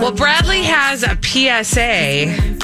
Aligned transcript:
Well, 0.00 0.12
Bradley 0.12 0.62
has 0.62 1.02
a 1.02 1.16
PSA 1.22 2.56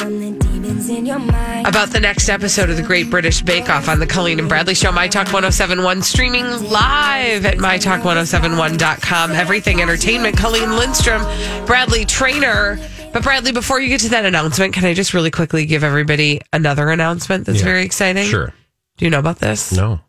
about 1.68 1.90
the 1.90 2.00
next 2.00 2.28
episode 2.30 2.70
of 2.70 2.76
the 2.76 2.82
Great 2.82 3.10
British 3.10 3.42
Bake 3.42 3.68
Off 3.68 3.88
on 3.88 3.98
the 4.00 4.06
Colleen 4.06 4.38
and 4.38 4.48
Bradley 4.48 4.74
Show, 4.74 4.90
My 4.90 5.06
Talk 5.06 5.26
1071, 5.26 6.00
streaming 6.02 6.44
live 6.70 7.44
at 7.44 7.56
MyTalk1071.com. 7.58 9.32
Everything 9.32 9.82
Entertainment. 9.82 10.36
Colleen 10.38 10.76
Lindstrom, 10.76 11.22
Bradley 11.66 12.04
Traynor. 12.06 12.78
But 13.12 13.22
Bradley, 13.22 13.52
before 13.52 13.80
you 13.80 13.88
get 13.88 14.00
to 14.00 14.08
that 14.10 14.24
announcement, 14.24 14.72
can 14.72 14.84
I 14.86 14.94
just 14.94 15.12
really 15.12 15.30
quickly 15.30 15.66
give 15.66 15.84
everybody 15.84 16.40
another 16.54 16.88
announcement 16.90 17.44
that's 17.46 17.58
Yeah. 17.58 17.64
very 17.64 17.84
exciting? 17.84 18.26
Sure. 18.28 18.52
Do 18.96 19.04
you 19.04 19.10
know 19.10 19.18
about 19.18 19.40
this? 19.40 19.72
No. 19.72 20.00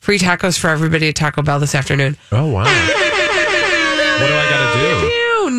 Free 0.00 0.18
tacos 0.18 0.58
for 0.58 0.68
everybody 0.68 1.08
at 1.08 1.14
Taco 1.16 1.40
Bell 1.42 1.58
this 1.60 1.74
afternoon. 1.74 2.16
Oh 2.30 2.46
wow. 2.46 2.64
what 2.64 4.28
do 4.28 4.34
I 4.34 4.46
got 4.50 4.74
to 4.74 4.80
do? 4.80 4.95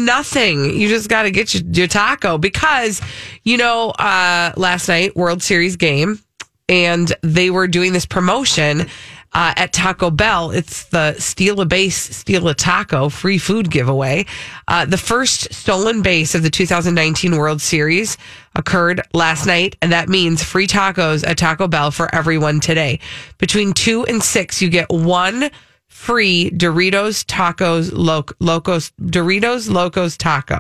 Nothing. 0.08 0.76
You 0.80 0.88
just 0.90 1.10
got 1.10 1.24
to 1.24 1.32
get 1.32 1.54
your, 1.54 1.64
your 1.72 1.88
taco 1.88 2.40
because, 2.40 3.00
you 3.44 3.58
know, 3.58 3.92
uh, 3.92 4.54
last 4.58 4.88
night, 4.88 5.16
World 5.16 5.44
Series 5.44 5.76
game, 5.76 6.20
and 6.68 7.14
they 7.22 7.52
were 7.52 7.68
doing 7.68 7.94
this 7.94 8.08
promotion 8.08 8.88
uh, 9.34 9.54
at 9.56 9.74
Taco 9.74 10.10
Bell. 10.10 10.52
It's 10.52 10.86
the 10.86 11.14
Steal 11.20 11.62
a 11.62 11.66
Base, 11.66 11.96
Steal 11.96 12.48
a 12.48 12.56
Taco 12.56 13.10
free 13.10 13.38
food 13.38 13.70
giveaway. 13.70 14.26
Uh, 14.68 14.86
the 14.86 14.98
first 14.98 15.54
stolen 15.54 16.02
base 16.02 16.34
of 16.34 16.42
the 16.42 16.50
2019 16.50 17.38
World 17.38 17.62
Series 17.62 18.18
occurred 18.56 19.02
last 19.14 19.46
night, 19.46 19.76
and 19.82 19.92
that 19.92 20.10
means 20.10 20.42
free 20.42 20.66
tacos 20.66 21.28
at 21.28 21.38
Taco 21.38 21.68
Bell 21.68 21.92
for 21.92 22.14
everyone 22.16 22.60
today. 22.60 23.00
Between 23.38 23.74
two 23.74 24.06
and 24.06 24.24
six, 24.24 24.62
you 24.62 24.70
get 24.70 24.90
one 24.90 25.52
free 25.98 26.52
Doritos 26.52 27.26
Tacos 27.26 27.90
Loc- 27.92 28.36
Locos 28.40 28.92
Doritos 29.02 29.68
Locos 29.70 30.16
Taco. 30.16 30.60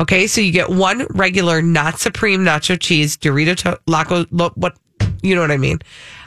Okay, 0.00 0.26
so 0.26 0.40
you 0.40 0.50
get 0.50 0.68
one 0.68 1.06
regular 1.10 1.62
not 1.62 2.00
supreme 2.00 2.40
nacho 2.44 2.76
cheese 2.78 3.16
Dorito 3.16 3.54
to- 3.58 3.78
Loco 3.86 4.26
lo- 4.32 4.50
what 4.56 4.76
you 5.22 5.34
know 5.36 5.40
what 5.40 5.52
I 5.52 5.56
mean. 5.58 5.78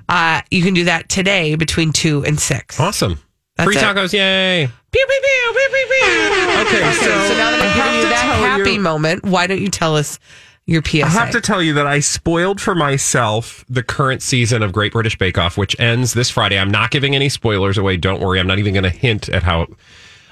Uh, 0.08 0.42
you 0.50 0.64
can 0.64 0.74
do 0.74 0.86
that 0.86 1.10
today 1.10 1.56
between 1.56 1.92
two 1.92 2.24
and 2.26 2.40
six. 2.40 2.80
Awesome. 2.80 3.20
That's 3.58 3.66
Free 3.68 3.76
it. 3.76 3.84
tacos, 3.84 4.14
yay. 4.14 4.66
Pew, 4.92 5.06
pew, 5.06 5.22
pew, 5.22 5.54
pew, 5.54 5.70
pew, 5.70 5.88
pew. 5.90 6.62
Okay, 6.62 6.94
so, 6.94 7.06
So 7.28 7.38
now 7.38 7.52
that 7.52 7.60
I'm 7.62 7.76
giving 7.76 8.00
you 8.02 8.10
that 8.10 8.36
happy 8.40 8.78
moment, 8.78 9.24
why 9.26 9.46
don't 9.46 9.60
you 9.62 9.68
tell 9.70 9.96
us 9.98 10.20
your 10.68 10.84
PSA? 10.84 11.06
I 11.06 11.10
have 11.10 11.32
to 11.32 11.42
tell 11.42 11.64
you 11.64 11.74
that 11.74 11.88
I 11.88 12.00
spoiled 12.00 12.62
for 12.62 12.76
myself 12.76 13.66
the 13.68 13.82
current 13.82 14.22
season 14.22 14.62
of 14.62 14.74
Great 14.74 14.92
British 14.92 15.18
Bake 15.18 15.38
Off, 15.38 15.58
which 15.58 15.78
ends 15.80 16.14
this 16.14 16.30
Friday. 16.30 16.60
I'm 16.60 16.70
not 16.70 16.92
giving 16.92 17.16
any 17.16 17.30
spoilers 17.30 17.78
away. 17.78 17.98
Don't 17.98 18.22
worry. 18.22 18.40
I'm 18.40 18.48
not 18.48 18.60
even 18.60 18.74
going 18.74 18.84
to 18.84 18.90
hint 18.90 19.30
at 19.30 19.44
how 19.44 19.68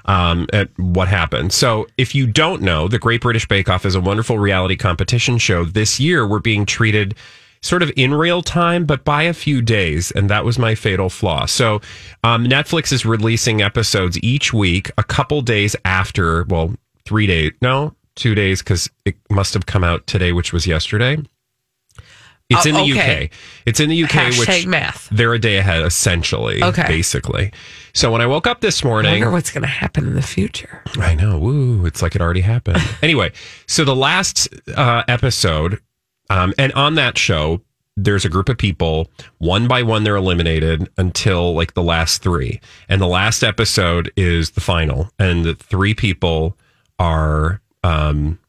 um, 0.06 0.48
at 0.54 0.70
what 0.78 1.08
happened. 1.08 1.52
So, 1.52 1.88
if 1.98 2.14
you 2.14 2.28
don't 2.28 2.62
know, 2.62 2.88
the 2.88 3.00
Great 3.00 3.22
British 3.22 3.48
Bake 3.48 3.70
Off 3.70 3.86
is 3.86 3.96
a 3.96 4.02
wonderful 4.02 4.38
reality 4.38 4.76
competition 4.76 5.38
show. 5.38 5.66
This 5.66 6.00
year, 6.00 6.28
we're 6.28 6.40
being 6.40 6.66
treated 6.66 7.16
sort 7.62 7.82
of 7.82 7.92
in 7.96 8.14
real 8.14 8.44
time, 8.44 8.86
but 8.86 9.04
by 9.04 9.24
a 9.24 9.34
few 9.34 9.62
days, 9.62 10.12
and 10.12 10.30
that 10.30 10.46
was 10.46 10.60
my 10.60 10.76
fatal 10.76 11.10
flaw. 11.10 11.48
So, 11.48 11.82
um, 12.24 12.46
Netflix 12.46 12.94
is 12.94 13.06
releasing 13.06 13.62
episodes 13.62 14.20
each 14.22 14.54
week, 14.54 14.92
a 14.98 15.04
couple 15.04 15.42
days 15.42 15.76
after. 15.86 16.44
Well, 16.44 16.76
three 17.06 17.26
days. 17.26 17.54
No, 17.62 17.96
two 18.16 18.36
days 18.36 18.62
because 18.62 18.90
it 19.06 19.16
must 19.30 19.54
have 19.54 19.66
come 19.66 19.84
out 19.84 20.06
today, 20.08 20.32
which 20.32 20.54
was 20.54 20.66
yesterday. 20.68 21.18
It's 22.50 22.66
Oh, 22.66 22.70
in 22.70 22.76
the 22.76 22.92
okay. 22.92 23.26
UK. 23.26 23.32
It's 23.66 23.80
in 23.80 23.90
the 23.90 24.04
UK, 24.04 24.10
Hashtag 24.12 24.40
which 24.48 24.68
math. 24.68 25.10
they're 25.12 25.34
a 25.34 25.40
day 25.40 25.58
ahead, 25.58 25.84
essentially. 25.84 26.64
Okay. 26.64 26.86
basically. 26.88 27.52
So 27.96 28.12
when 28.12 28.22
I 28.22 28.28
woke 28.28 28.46
up 28.46 28.62
this 28.62 28.84
morning. 28.84 29.10
I 29.12 29.16
wonder 29.16 29.32
what's 29.32 29.50
going 29.52 29.64
to 29.64 29.68
happen 29.68 30.06
in 30.06 30.14
the 30.14 30.22
future. 30.22 30.84
I 31.00 31.16
know. 31.16 31.40
Woo. 31.40 31.86
It's 31.88 32.04
like 32.04 32.16
it 32.16 32.22
already 32.22 32.42
happened. 32.42 32.84
anyway, 33.02 33.32
so 33.68 33.84
the 33.84 33.96
last 33.96 34.48
uh, 34.78 35.04
episode, 35.08 35.80
um, 36.30 36.54
and 36.60 36.72
on 36.74 36.94
that 36.96 37.18
show, 37.18 37.62
there's 37.98 38.26
a 38.26 38.30
group 38.30 38.48
of 38.50 38.60
people. 38.60 39.08
One 39.40 39.68
by 39.68 39.82
one, 39.82 40.04
they're 40.04 40.16
eliminated 40.16 40.88
until 40.98 41.56
like 41.56 41.74
the 41.74 41.82
last 41.84 42.22
three. 42.22 42.60
And 42.90 43.02
the 43.02 43.08
last 43.08 43.42
episode 43.44 44.12
is 44.16 44.52
the 44.52 44.62
final. 44.62 45.10
And 45.18 45.46
the 45.46 45.56
three 45.56 45.96
people 45.96 46.58
are, 47.00 47.60
um, 47.86 48.40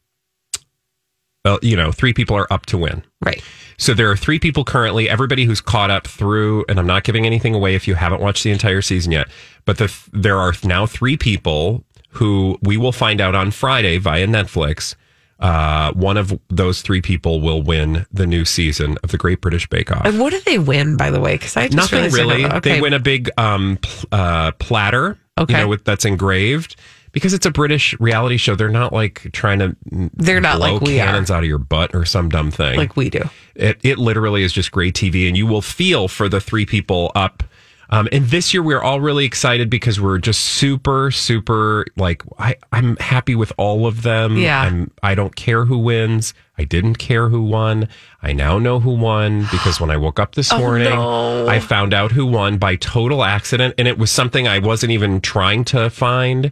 well, 1.45 1.59
you 1.61 1.77
know, 1.77 1.91
three 1.91 2.13
people 2.13 2.35
are 2.35 2.51
up 2.51 2.65
to 2.67 2.77
win. 2.77 3.03
Right. 3.23 3.41
So 3.77 3.93
there 3.93 4.09
are 4.09 4.17
three 4.17 4.39
people 4.39 4.65
currently. 4.65 5.09
Everybody 5.09 5.45
who's 5.45 5.61
caught 5.61 5.91
up 5.91 6.07
through, 6.07 6.65
and 6.67 6.79
I'm 6.79 6.87
not 6.87 7.03
giving 7.03 7.25
anything 7.25 7.53
away 7.53 7.75
if 7.75 7.87
you 7.87 7.95
haven't 7.95 8.21
watched 8.21 8.43
the 8.43 8.51
entire 8.51 8.81
season 8.81 9.11
yet. 9.11 9.27
But 9.65 9.77
the 9.77 9.93
there 10.11 10.37
are 10.37 10.53
now 10.63 10.85
three 10.85 11.15
people 11.15 11.85
who 12.09 12.57
we 12.61 12.75
will 12.75 12.91
find 12.91 13.21
out 13.21 13.35
on 13.35 13.51
Friday 13.51 13.97
via 13.97 14.27
Netflix. 14.27 14.95
Uh, 15.39 15.93
one 15.93 16.17
of 16.17 16.37
those 16.49 16.81
three 16.81 17.01
people 17.01 17.39
will 17.39 17.61
win 17.61 18.07
the 18.11 18.25
new 18.25 18.43
season 18.43 18.97
of 19.03 19.11
the 19.11 19.17
Great 19.17 19.39
British 19.39 19.69
Bake 19.69 19.91
Off. 19.91 20.03
And 20.03 20.19
what 20.19 20.31
do 20.31 20.41
they 20.47 20.57
win, 20.57 20.97
by 20.97 21.11
the 21.11 21.19
way? 21.19 21.35
Because 21.35 21.55
I 21.55 21.67
just 21.67 21.91
Nothing 21.91 22.11
really. 22.11 22.43
Okay. 22.43 22.59
They 22.59 22.81
win 22.81 22.93
a 22.93 22.99
big 22.99 23.29
um, 23.37 23.77
pl- 23.79 24.09
uh, 24.11 24.51
platter. 24.53 25.19
Okay. 25.37 25.53
You 25.53 25.59
know, 25.59 25.67
with, 25.67 25.83
that's 25.83 26.05
engraved 26.05 26.75
because 27.17 27.33
it's 27.33 27.47
a 27.47 27.51
British 27.51 27.99
reality 27.99 28.37
show. 28.37 28.55
They're 28.55 28.69
not 28.69 28.93
like 28.93 29.31
trying 29.33 29.57
to. 29.59 29.75
They're 30.13 30.39
not 30.39 30.59
like 30.59 30.81
we 30.81 30.99
are. 30.99 31.05
cannons 31.05 31.31
out 31.31 31.39
of 31.39 31.49
your 31.49 31.57
butt 31.57 31.95
or 31.95 32.05
some 32.05 32.29
dumb 32.29 32.51
thing 32.51 32.77
like 32.77 32.95
we 32.95 33.09
do. 33.09 33.27
it, 33.55 33.79
it 33.81 33.97
literally 33.97 34.43
is 34.43 34.53
just 34.53 34.71
great 34.71 34.93
TV, 34.93 35.27
and 35.27 35.35
you 35.35 35.47
will 35.47 35.63
feel 35.63 36.07
for 36.07 36.29
the 36.29 36.39
three 36.39 36.65
people 36.65 37.11
up. 37.15 37.43
Um, 37.89 38.09
and 38.11 38.25
this 38.25 38.53
year, 38.53 38.61
we're 38.61 38.81
all 38.81 38.99
really 38.99 39.23
excited 39.25 39.69
because 39.69 39.99
we're 39.99 40.17
just 40.17 40.41
super, 40.41 41.09
super 41.11 41.85
like 41.95 42.21
I, 42.37 42.55
I'm 42.71 42.97
happy 42.97 43.33
with 43.35 43.53
all 43.57 43.87
of 43.87 44.01
them. 44.03 44.35
Yeah. 44.37 44.61
I'm, 44.61 44.91
I 45.01 45.15
don't 45.15 45.35
care 45.35 45.63
who 45.65 45.77
wins. 45.77 46.33
I 46.57 46.63
didn't 46.65 46.95
care 46.95 47.29
who 47.29 47.43
won. 47.43 47.87
I 48.21 48.33
now 48.33 48.59
know 48.59 48.79
who 48.79 48.91
won 48.91 49.43
because 49.51 49.79
when 49.79 49.89
I 49.89 49.95
woke 49.97 50.19
up 50.19 50.35
this 50.35 50.51
morning, 50.57 50.91
Oh, 50.91 51.45
no. 51.45 51.47
I 51.47 51.59
found 51.59 51.93
out 51.93 52.11
who 52.11 52.25
won 52.25 52.57
by 52.57 52.75
total 52.75 53.23
accident, 53.23 53.73
and 53.77 53.87
it 53.87 53.97
was 53.97 54.11
something 54.11 54.47
I 54.47 54.59
wasn't 54.59 54.91
even 54.91 55.21
trying 55.21 55.63
to 55.65 55.89
find. 55.89 56.51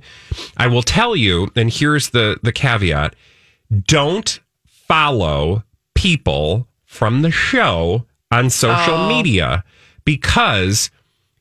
I 0.56 0.68
will 0.68 0.84
tell 0.84 1.16
you, 1.16 1.52
and 1.56 1.70
here's 1.72 2.12
the 2.12 2.38
the 2.44 2.52
caveat: 2.54 3.14
don't 3.88 4.40
follow 4.66 5.64
people 5.96 6.68
from 6.86 7.22
the 7.24 7.32
show 7.32 8.06
on 8.32 8.50
social 8.50 8.94
Oh. 8.94 9.08
media 9.10 9.64
because 10.04 10.92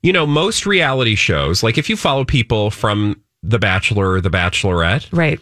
you 0.05 0.13
know 0.13 0.25
most 0.27 0.67
reality 0.67 1.15
shows 1.17 1.63
like 1.65 1.77
if 1.79 1.89
you 1.91 1.97
follow 1.97 2.25
people 2.25 2.71
from 2.71 3.21
the 3.43 3.59
bachelor 3.59 4.13
or 4.13 4.21
the 4.21 4.31
bachelorette 4.31 5.09
Right. 5.13 5.41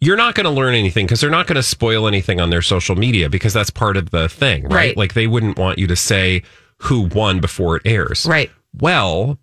you're 0.00 0.16
not 0.16 0.34
going 0.34 0.44
to 0.44 0.50
learn 0.50 0.74
anything 0.74 1.06
because 1.06 1.20
they're 1.20 1.30
not 1.30 1.46
going 1.46 1.56
to 1.56 1.62
spoil 1.62 2.08
anything 2.08 2.40
on 2.40 2.50
their 2.50 2.62
social 2.62 2.96
media 2.96 3.28
because 3.28 3.52
that's 3.52 3.70
part 3.70 3.96
of 3.96 4.10
the 4.10 4.28
thing 4.28 4.64
right? 4.64 4.72
Right. 4.74 4.96
like 4.96 5.14
they 5.14 5.26
wouldn't 5.26 5.58
want 5.58 5.78
you 5.78 5.86
to 5.86 5.96
say 5.96 6.42
who 6.78 7.02
won 7.02 7.40
before 7.40 7.76
it 7.76 7.82
airs 7.84 8.26
Right. 8.26 8.50
well 8.80 9.38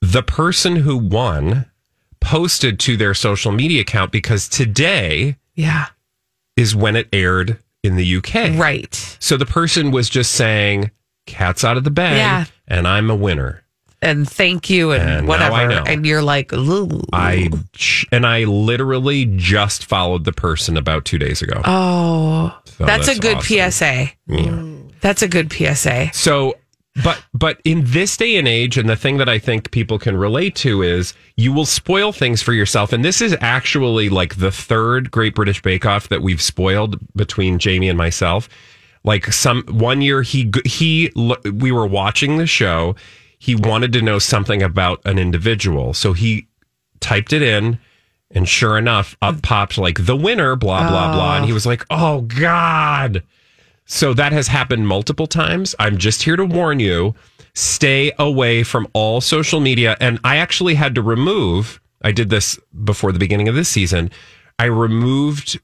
the 0.00 0.22
person 0.22 0.76
who 0.76 0.96
won 0.96 1.66
posted 2.20 2.80
to 2.80 2.96
their 2.96 3.14
social 3.14 3.52
media 3.52 3.82
account 3.82 4.10
because 4.12 4.48
today 4.48 5.36
Yeah. 5.54 5.86
is 6.56 6.74
when 6.74 6.96
it 6.96 7.08
aired 7.12 7.58
in 7.84 7.94
the 7.96 8.16
UK. 8.16 8.58
Right. 8.58 8.92
So 9.20 9.36
the 9.36 9.46
person 9.46 9.92
was 9.92 10.08
just 10.10 10.32
saying, 10.32 10.90
cat's 11.28 11.62
out 11.64 11.76
of 11.76 11.84
the 11.84 11.90
bag 11.90 12.16
Yeah. 12.16 12.44
and 12.66 12.88
I'm 12.88 13.10
a 13.10 13.14
winner. 13.14 13.62
and 14.02 14.28
thank 14.28 14.70
you 14.70 14.92
and, 14.92 15.02
And 15.02 15.26
now 15.26 15.34
I 15.34 15.50
whatever, 15.50 15.68
know. 15.74 15.84
and 15.86 16.06
you're 16.06 16.22
like, 16.22 16.52
Ooh. 16.52 17.02
I 17.12 17.50
and 18.12 18.26
I 18.26 18.44
literally 18.44 19.24
just 19.36 19.84
followed 19.86 20.24
the 20.24 20.32
person 20.32 20.76
about 20.76 21.04
two 21.04 21.18
days 21.18 21.42
ago. 21.42 21.60
oh, 21.64 22.56
So 22.64 22.84
that's, 22.86 23.08
a 23.08 23.18
good 23.18 23.38
awesome. 23.38 23.70
PSA. 23.70 24.10
Yeah. 24.26 24.64
That's 25.00 25.22
a 25.22 25.28
good 25.28 25.52
PSA. 25.52 26.10
So, 26.12 26.56
but 27.04 27.22
but 27.32 27.60
in 27.64 27.82
this 27.86 28.16
day 28.16 28.36
and 28.36 28.48
age, 28.48 28.76
and 28.76 28.88
the 28.88 28.96
thing 28.96 29.18
that 29.18 29.28
I 29.28 29.38
think 29.38 29.70
people 29.70 29.98
can 30.00 30.16
relate 30.16 30.56
to 30.56 30.82
is 30.82 31.14
you 31.36 31.52
will 31.52 31.66
spoil 31.66 32.10
things 32.12 32.42
for 32.42 32.52
yourself, 32.52 32.92
and 32.92 33.04
this 33.04 33.20
is 33.20 33.36
actually 33.40 34.08
like 34.08 34.36
the 34.38 34.50
third 34.50 35.10
Great 35.12 35.36
British 35.36 35.62
Bake 35.62 35.86
Off 35.86 36.08
that 36.08 36.22
we've 36.22 36.42
spoiled 36.42 36.98
between 37.14 37.60
Jamie 37.60 37.88
and 37.88 37.96
myself. 37.96 38.48
Like 39.08 39.32
some 39.32 39.64
one 39.68 40.02
year, 40.02 40.20
he 40.22 40.52
he 40.64 41.10
we 41.16 41.72
were 41.72 41.86
watching 41.86 42.36
the 42.36 42.46
show. 42.46 42.94
He 43.38 43.54
wanted 43.54 43.92
to 43.94 44.02
know 44.02 44.18
something 44.18 44.62
about 44.62 45.00
an 45.04 45.18
individual, 45.18 45.94
so 45.94 46.12
he 46.12 46.46
typed 47.00 47.32
it 47.32 47.42
in. 47.42 47.78
And 48.30 48.46
sure 48.46 48.76
enough, 48.76 49.16
up 49.22 49.40
popped 49.40 49.78
like 49.78 50.04
the 50.04 50.14
winner, 50.14 50.54
blah, 50.54 50.86
blah, 50.86 51.14
blah. 51.14 51.32
Oh. 51.32 51.36
And 51.36 51.46
he 51.46 51.54
was 51.54 51.64
like, 51.64 51.86
oh, 51.88 52.20
God. 52.20 53.22
So 53.86 54.12
that 54.12 54.32
has 54.32 54.48
happened 54.48 54.86
multiple 54.86 55.26
times. 55.26 55.74
I'm 55.78 55.96
just 55.96 56.22
here 56.24 56.36
to 56.36 56.44
warn 56.44 56.78
you 56.78 57.14
stay 57.54 58.12
away 58.18 58.64
from 58.64 58.86
all 58.92 59.22
social 59.22 59.60
media. 59.60 59.96
And 59.98 60.20
I 60.24 60.36
actually 60.36 60.74
had 60.74 60.94
to 60.96 61.00
remove, 61.00 61.80
I 62.02 62.12
did 62.12 62.28
this 62.28 62.58
before 62.84 63.12
the 63.12 63.18
beginning 63.18 63.48
of 63.48 63.54
this 63.54 63.70
season. 63.70 64.10
I 64.58 64.66
removed 64.66 65.58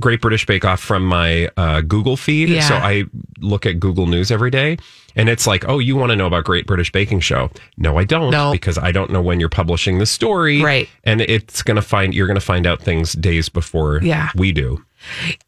Great 0.00 0.20
British 0.20 0.46
Bake 0.46 0.64
Off 0.64 0.80
from 0.80 1.04
my 1.04 1.48
uh, 1.56 1.82
Google 1.82 2.16
feed. 2.16 2.48
Yeah. 2.48 2.66
So 2.66 2.74
I 2.74 3.04
look 3.40 3.66
at 3.66 3.78
Google 3.78 4.06
News 4.06 4.30
every 4.30 4.50
day. 4.50 4.78
And 5.16 5.28
it's 5.28 5.46
like, 5.46 5.68
oh, 5.68 5.78
you 5.80 5.96
want 5.96 6.10
to 6.10 6.16
know 6.16 6.26
about 6.26 6.44
Great 6.44 6.66
British 6.66 6.92
Baking 6.92 7.18
Show? 7.20 7.50
No, 7.76 7.98
I 7.98 8.04
don't. 8.04 8.30
No. 8.30 8.52
Because 8.52 8.78
I 8.78 8.92
don't 8.92 9.10
know 9.10 9.20
when 9.20 9.40
you're 9.40 9.48
publishing 9.48 9.98
the 9.98 10.06
story. 10.06 10.62
Right. 10.62 10.88
And 11.04 11.20
it's 11.20 11.62
going 11.62 11.74
to 11.76 11.82
find, 11.82 12.14
you're 12.14 12.28
going 12.28 12.36
to 12.36 12.40
find 12.40 12.64
out 12.66 12.80
things 12.80 13.12
days 13.14 13.48
before 13.48 14.00
Yeah. 14.02 14.30
we 14.36 14.52
do. 14.52 14.84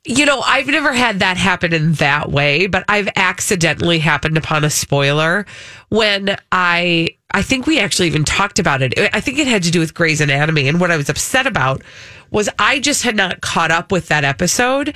You 0.04 0.26
know, 0.26 0.40
I've 0.40 0.66
never 0.66 0.92
had 0.92 1.20
that 1.20 1.36
happen 1.36 1.72
in 1.72 1.92
that 1.94 2.30
way, 2.30 2.66
but 2.66 2.84
I've 2.88 3.08
accidentally 3.16 3.98
happened 3.98 4.36
upon 4.36 4.64
a 4.64 4.70
spoiler 4.70 5.46
when 5.88 6.36
I 6.50 7.16
I 7.34 7.42
think 7.42 7.66
we 7.66 7.78
actually 7.78 8.08
even 8.08 8.24
talked 8.24 8.58
about 8.58 8.82
it. 8.82 8.94
I 9.12 9.20
think 9.20 9.38
it 9.38 9.46
had 9.46 9.62
to 9.64 9.70
do 9.70 9.80
with 9.80 9.94
Grey's 9.94 10.20
Anatomy 10.20 10.68
and 10.68 10.80
what 10.80 10.90
I 10.90 10.96
was 10.96 11.08
upset 11.08 11.46
about 11.46 11.82
was 12.30 12.48
I 12.58 12.78
just 12.80 13.02
had 13.02 13.16
not 13.16 13.40
caught 13.40 13.70
up 13.70 13.92
with 13.92 14.08
that 14.08 14.24
episode. 14.24 14.94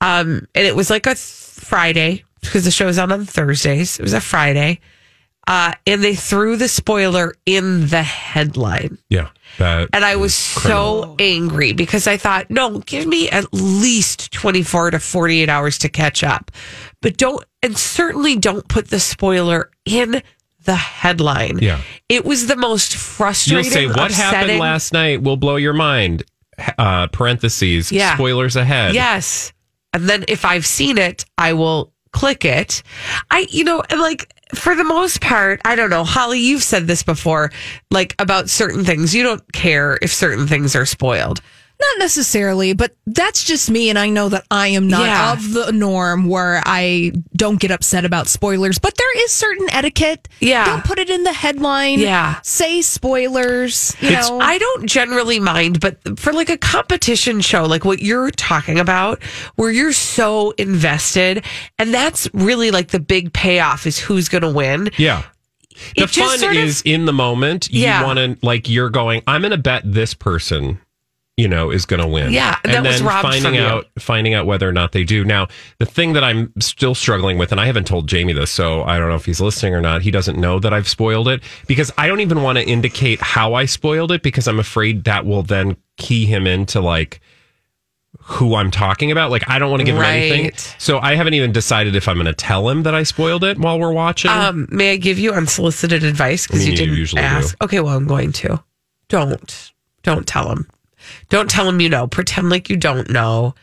Um 0.00 0.46
and 0.54 0.66
it 0.66 0.76
was 0.76 0.90
like 0.90 1.06
a 1.06 1.10
th- 1.14 1.18
Friday 1.18 2.24
because 2.40 2.64
the 2.64 2.70
show 2.70 2.88
is 2.88 2.98
on 2.98 3.12
on 3.12 3.24
Thursdays. 3.24 3.98
It 3.98 4.02
was 4.02 4.14
a 4.14 4.20
Friday. 4.20 4.80
Uh 5.48 5.72
and 5.86 6.04
they 6.04 6.14
threw 6.14 6.56
the 6.56 6.68
spoiler 6.68 7.34
in 7.46 7.88
the 7.88 8.02
headline. 8.02 8.98
Yeah. 9.08 9.30
That 9.58 9.88
And 9.92 10.04
I 10.04 10.16
was 10.16 10.34
so 10.34 11.16
angry 11.18 11.72
because 11.72 12.06
I 12.06 12.16
thought, 12.16 12.50
no, 12.50 12.78
give 12.80 13.06
me 13.06 13.28
at 13.30 13.52
least 13.52 14.30
24 14.32 14.92
to 14.92 14.98
48 15.00 15.48
hours 15.48 15.78
to 15.78 15.88
catch 15.88 16.22
up. 16.22 16.52
But 17.00 17.16
don't, 17.16 17.44
and 17.62 17.76
certainly 17.76 18.36
don't 18.36 18.68
put 18.68 18.88
the 18.88 19.00
spoiler 19.00 19.70
in 19.84 20.22
the 20.64 20.76
headline. 20.76 21.58
Yeah. 21.60 21.80
It 22.08 22.24
was 22.24 22.46
the 22.46 22.56
most 22.56 22.94
frustrating. 22.94 23.64
You'll 23.82 23.92
say 23.94 24.00
what 24.00 24.12
happened 24.12 24.58
last 24.58 24.92
night 24.92 25.22
will 25.22 25.36
blow 25.36 25.56
your 25.56 25.72
mind. 25.72 26.24
Uh, 26.76 27.06
parentheses. 27.08 27.90
Yeah. 27.90 28.14
Spoilers 28.14 28.54
ahead. 28.56 28.94
Yes. 28.94 29.52
And 29.92 30.08
then 30.08 30.24
if 30.28 30.44
I've 30.44 30.66
seen 30.66 30.98
it, 30.98 31.24
I 31.38 31.54
will 31.54 31.92
click 32.12 32.44
it. 32.44 32.82
I, 33.30 33.46
you 33.50 33.64
know, 33.64 33.82
like 33.90 34.32
for 34.54 34.74
the 34.74 34.84
most 34.84 35.20
part, 35.20 35.60
I 35.64 35.76
don't 35.76 35.90
know. 35.90 36.04
Holly, 36.04 36.40
you've 36.40 36.62
said 36.62 36.86
this 36.86 37.02
before, 37.02 37.52
like 37.90 38.14
about 38.18 38.50
certain 38.50 38.84
things. 38.84 39.14
You 39.14 39.22
don't 39.22 39.52
care 39.52 39.98
if 40.00 40.12
certain 40.12 40.46
things 40.46 40.74
are 40.74 40.86
spoiled. 40.86 41.40
Not 41.80 41.98
necessarily, 42.00 42.72
but 42.72 42.96
that's 43.06 43.44
just 43.44 43.70
me. 43.70 43.88
And 43.88 43.98
I 43.98 44.08
know 44.08 44.28
that 44.30 44.44
I 44.50 44.68
am 44.68 44.88
not 44.88 45.06
Yeah. 45.06 45.32
of 45.32 45.52
the 45.52 45.70
norm 45.70 46.28
where 46.28 46.60
I 46.66 47.12
don't 47.36 47.60
get 47.60 47.70
upset 47.70 48.04
about 48.04 48.26
spoilers, 48.26 48.78
but 48.80 48.96
there 48.96 49.24
is 49.24 49.30
certain 49.30 49.68
etiquette. 49.70 50.26
Yeah. 50.40 50.64
Don't 50.64 50.84
put 50.84 50.98
it 50.98 51.08
in 51.08 51.22
the 51.22 51.32
headline. 51.32 52.00
Yeah. 52.00 52.40
Say 52.42 52.82
spoilers. 52.82 53.94
You 54.00 54.08
It's- 54.08 54.28
know, 54.28 54.40
I 54.40 54.58
don't 54.58 54.86
generally 54.86 55.38
mind, 55.38 55.78
but 55.78 56.18
for 56.18 56.32
like 56.32 56.50
a 56.50 56.56
competition 56.58 57.40
show, 57.40 57.64
like 57.64 57.84
what 57.84 58.00
you're 58.00 58.32
talking 58.32 58.80
about, 58.80 59.22
where 59.54 59.70
you're 59.70 59.92
so 59.92 60.50
invested, 60.58 61.44
and 61.78 61.94
that's 61.94 62.28
really 62.32 62.72
like 62.72 62.88
the 62.88 63.00
big 63.00 63.32
payoff 63.32 63.86
is 63.86 63.98
who's 63.98 64.28
going 64.28 64.42
to 64.42 64.50
win. 64.50 64.90
Yeah. 64.96 65.22
The 65.96 66.02
It 66.02 66.10
fun 66.10 66.38
sort 66.40 66.56
of- 66.56 66.62
is 66.62 66.82
in 66.84 67.04
the 67.04 67.12
moment. 67.12 67.68
You 67.70 67.82
Yeah. 67.82 68.02
want 68.02 68.18
to, 68.18 68.36
like, 68.44 68.68
you're 68.68 68.90
going, 68.90 69.22
I'm 69.28 69.42
going 69.42 69.52
to 69.52 69.56
bet 69.58 69.82
this 69.84 70.12
person, 70.12 70.80
you 71.38 71.46
know, 71.46 71.70
is 71.70 71.86
going 71.86 72.00
to 72.00 72.06
win. 72.06 72.32
Yeah, 72.32 72.58
and 72.64 72.74
that 72.74 72.82
was 72.82 73.00
robbed 73.00 73.22
finding 73.22 73.42
from 73.42 73.54
you. 73.54 73.60
out, 73.60 73.86
finding 73.96 74.34
out 74.34 74.44
whether 74.44 74.68
or 74.68 74.72
not 74.72 74.90
they 74.90 75.04
do. 75.04 75.24
Now, 75.24 75.46
the 75.78 75.86
thing 75.86 76.12
that 76.14 76.24
I'm 76.24 76.52
still 76.58 76.96
struggling 76.96 77.38
with, 77.38 77.52
and 77.52 77.60
I 77.60 77.66
haven't 77.66 77.86
told 77.86 78.08
Jamie 78.08 78.32
this, 78.32 78.50
so 78.50 78.82
I 78.82 78.98
don't 78.98 79.08
know 79.08 79.14
if 79.14 79.24
he's 79.24 79.40
listening 79.40 79.72
or 79.72 79.80
not. 79.80 80.02
He 80.02 80.10
doesn't 80.10 80.36
know 80.36 80.58
that 80.58 80.74
I've 80.74 80.88
spoiled 80.88 81.28
it 81.28 81.40
because 81.68 81.92
I 81.96 82.08
don't 82.08 82.18
even 82.18 82.42
want 82.42 82.58
to 82.58 82.64
indicate 82.66 83.20
how 83.20 83.54
I 83.54 83.66
spoiled 83.66 84.10
it 84.10 84.24
because 84.24 84.48
I'm 84.48 84.58
afraid 84.58 85.04
that 85.04 85.24
will 85.24 85.44
then 85.44 85.76
key 85.96 86.26
him 86.26 86.44
into 86.48 86.80
like, 86.80 87.20
who 88.18 88.56
I'm 88.56 88.72
talking 88.72 89.12
about. 89.12 89.30
Like, 89.30 89.48
I 89.48 89.60
don't 89.60 89.70
want 89.70 89.80
to 89.80 89.84
give 89.84 89.94
him 89.94 90.02
anything. 90.02 90.50
So 90.78 90.98
I 90.98 91.14
haven't 91.14 91.34
even 91.34 91.52
decided 91.52 91.94
if 91.94 92.08
I'm 92.08 92.16
going 92.16 92.26
to 92.26 92.32
tell 92.32 92.68
him 92.68 92.82
that 92.82 92.96
I 92.96 93.04
spoiled 93.04 93.44
it 93.44 93.58
while 93.58 93.78
we're 93.78 93.92
watching. 93.92 94.30
Um, 94.32 94.66
may 94.72 94.90
I 94.92 94.96
give 94.96 95.20
you 95.20 95.32
unsolicited 95.32 96.02
advice 96.02 96.48
because 96.48 96.62
I 96.62 96.64
mean, 96.64 96.72
you 96.72 96.72
you 96.72 96.86
didn't 96.86 96.98
usually 96.98 97.22
ask? 97.22 97.56
Okay, 97.62 97.78
well, 97.78 97.96
I'm 97.96 98.08
going 98.08 98.32
to. 98.32 98.62
Don't, 99.08 99.72
don't 100.02 100.26
tell 100.26 100.50
him. 100.50 100.68
Don't 101.28 101.50
tell 101.50 101.68
him 101.68 101.80
you 101.80 101.88
know. 101.88 102.06
Pretend 102.06 102.50
like 102.50 102.68
you 102.68 102.76
don't 102.76 103.10
know. 103.10 103.54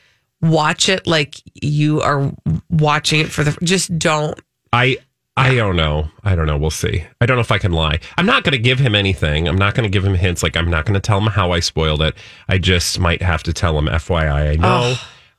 Watch 0.42 0.90
it 0.90 1.08
like 1.08 1.42
you 1.62 2.02
are 2.02 2.32
watching 2.70 3.20
it 3.20 3.32
for 3.32 3.44
the. 3.44 3.58
Just 3.64 3.98
don't. 3.98 4.40
I 4.72 4.98
I 5.38 5.54
don't 5.54 5.76
know. 5.76 6.10
I 6.24 6.36
don't 6.36 6.48
know. 6.48 6.58
We'll 6.58 6.70
see. 6.70 7.04
I 7.20 7.26
don't 7.26 7.36
know 7.36 7.42
if 7.42 7.52
I 7.52 7.58
can 7.58 7.74
lie. 7.74 8.00
I'm 8.18 8.26
not 8.26 8.44
going 8.44 8.54
to 8.54 8.58
give 8.58 8.80
him 8.80 8.96
anything. 8.96 9.50
I'm 9.50 9.58
not 9.58 9.76
going 9.76 9.84
to 9.84 9.90
give 9.90 10.06
him 10.06 10.16
hints. 10.16 10.42
Like 10.42 10.56
I'm 10.56 10.70
not 10.70 10.86
going 10.86 10.94
to 10.94 11.02
tell 11.02 11.18
him 11.18 11.28
how 11.28 11.52
I 11.52 11.60
spoiled 11.60 12.02
it. 12.02 12.16
I 12.48 12.58
just 12.58 13.00
might 13.00 13.22
have 13.22 13.44
to 13.44 13.54
tell 13.54 13.78
him 13.78 13.88
FYI. 13.88 14.52
I 14.52 14.56
know. 14.56 14.96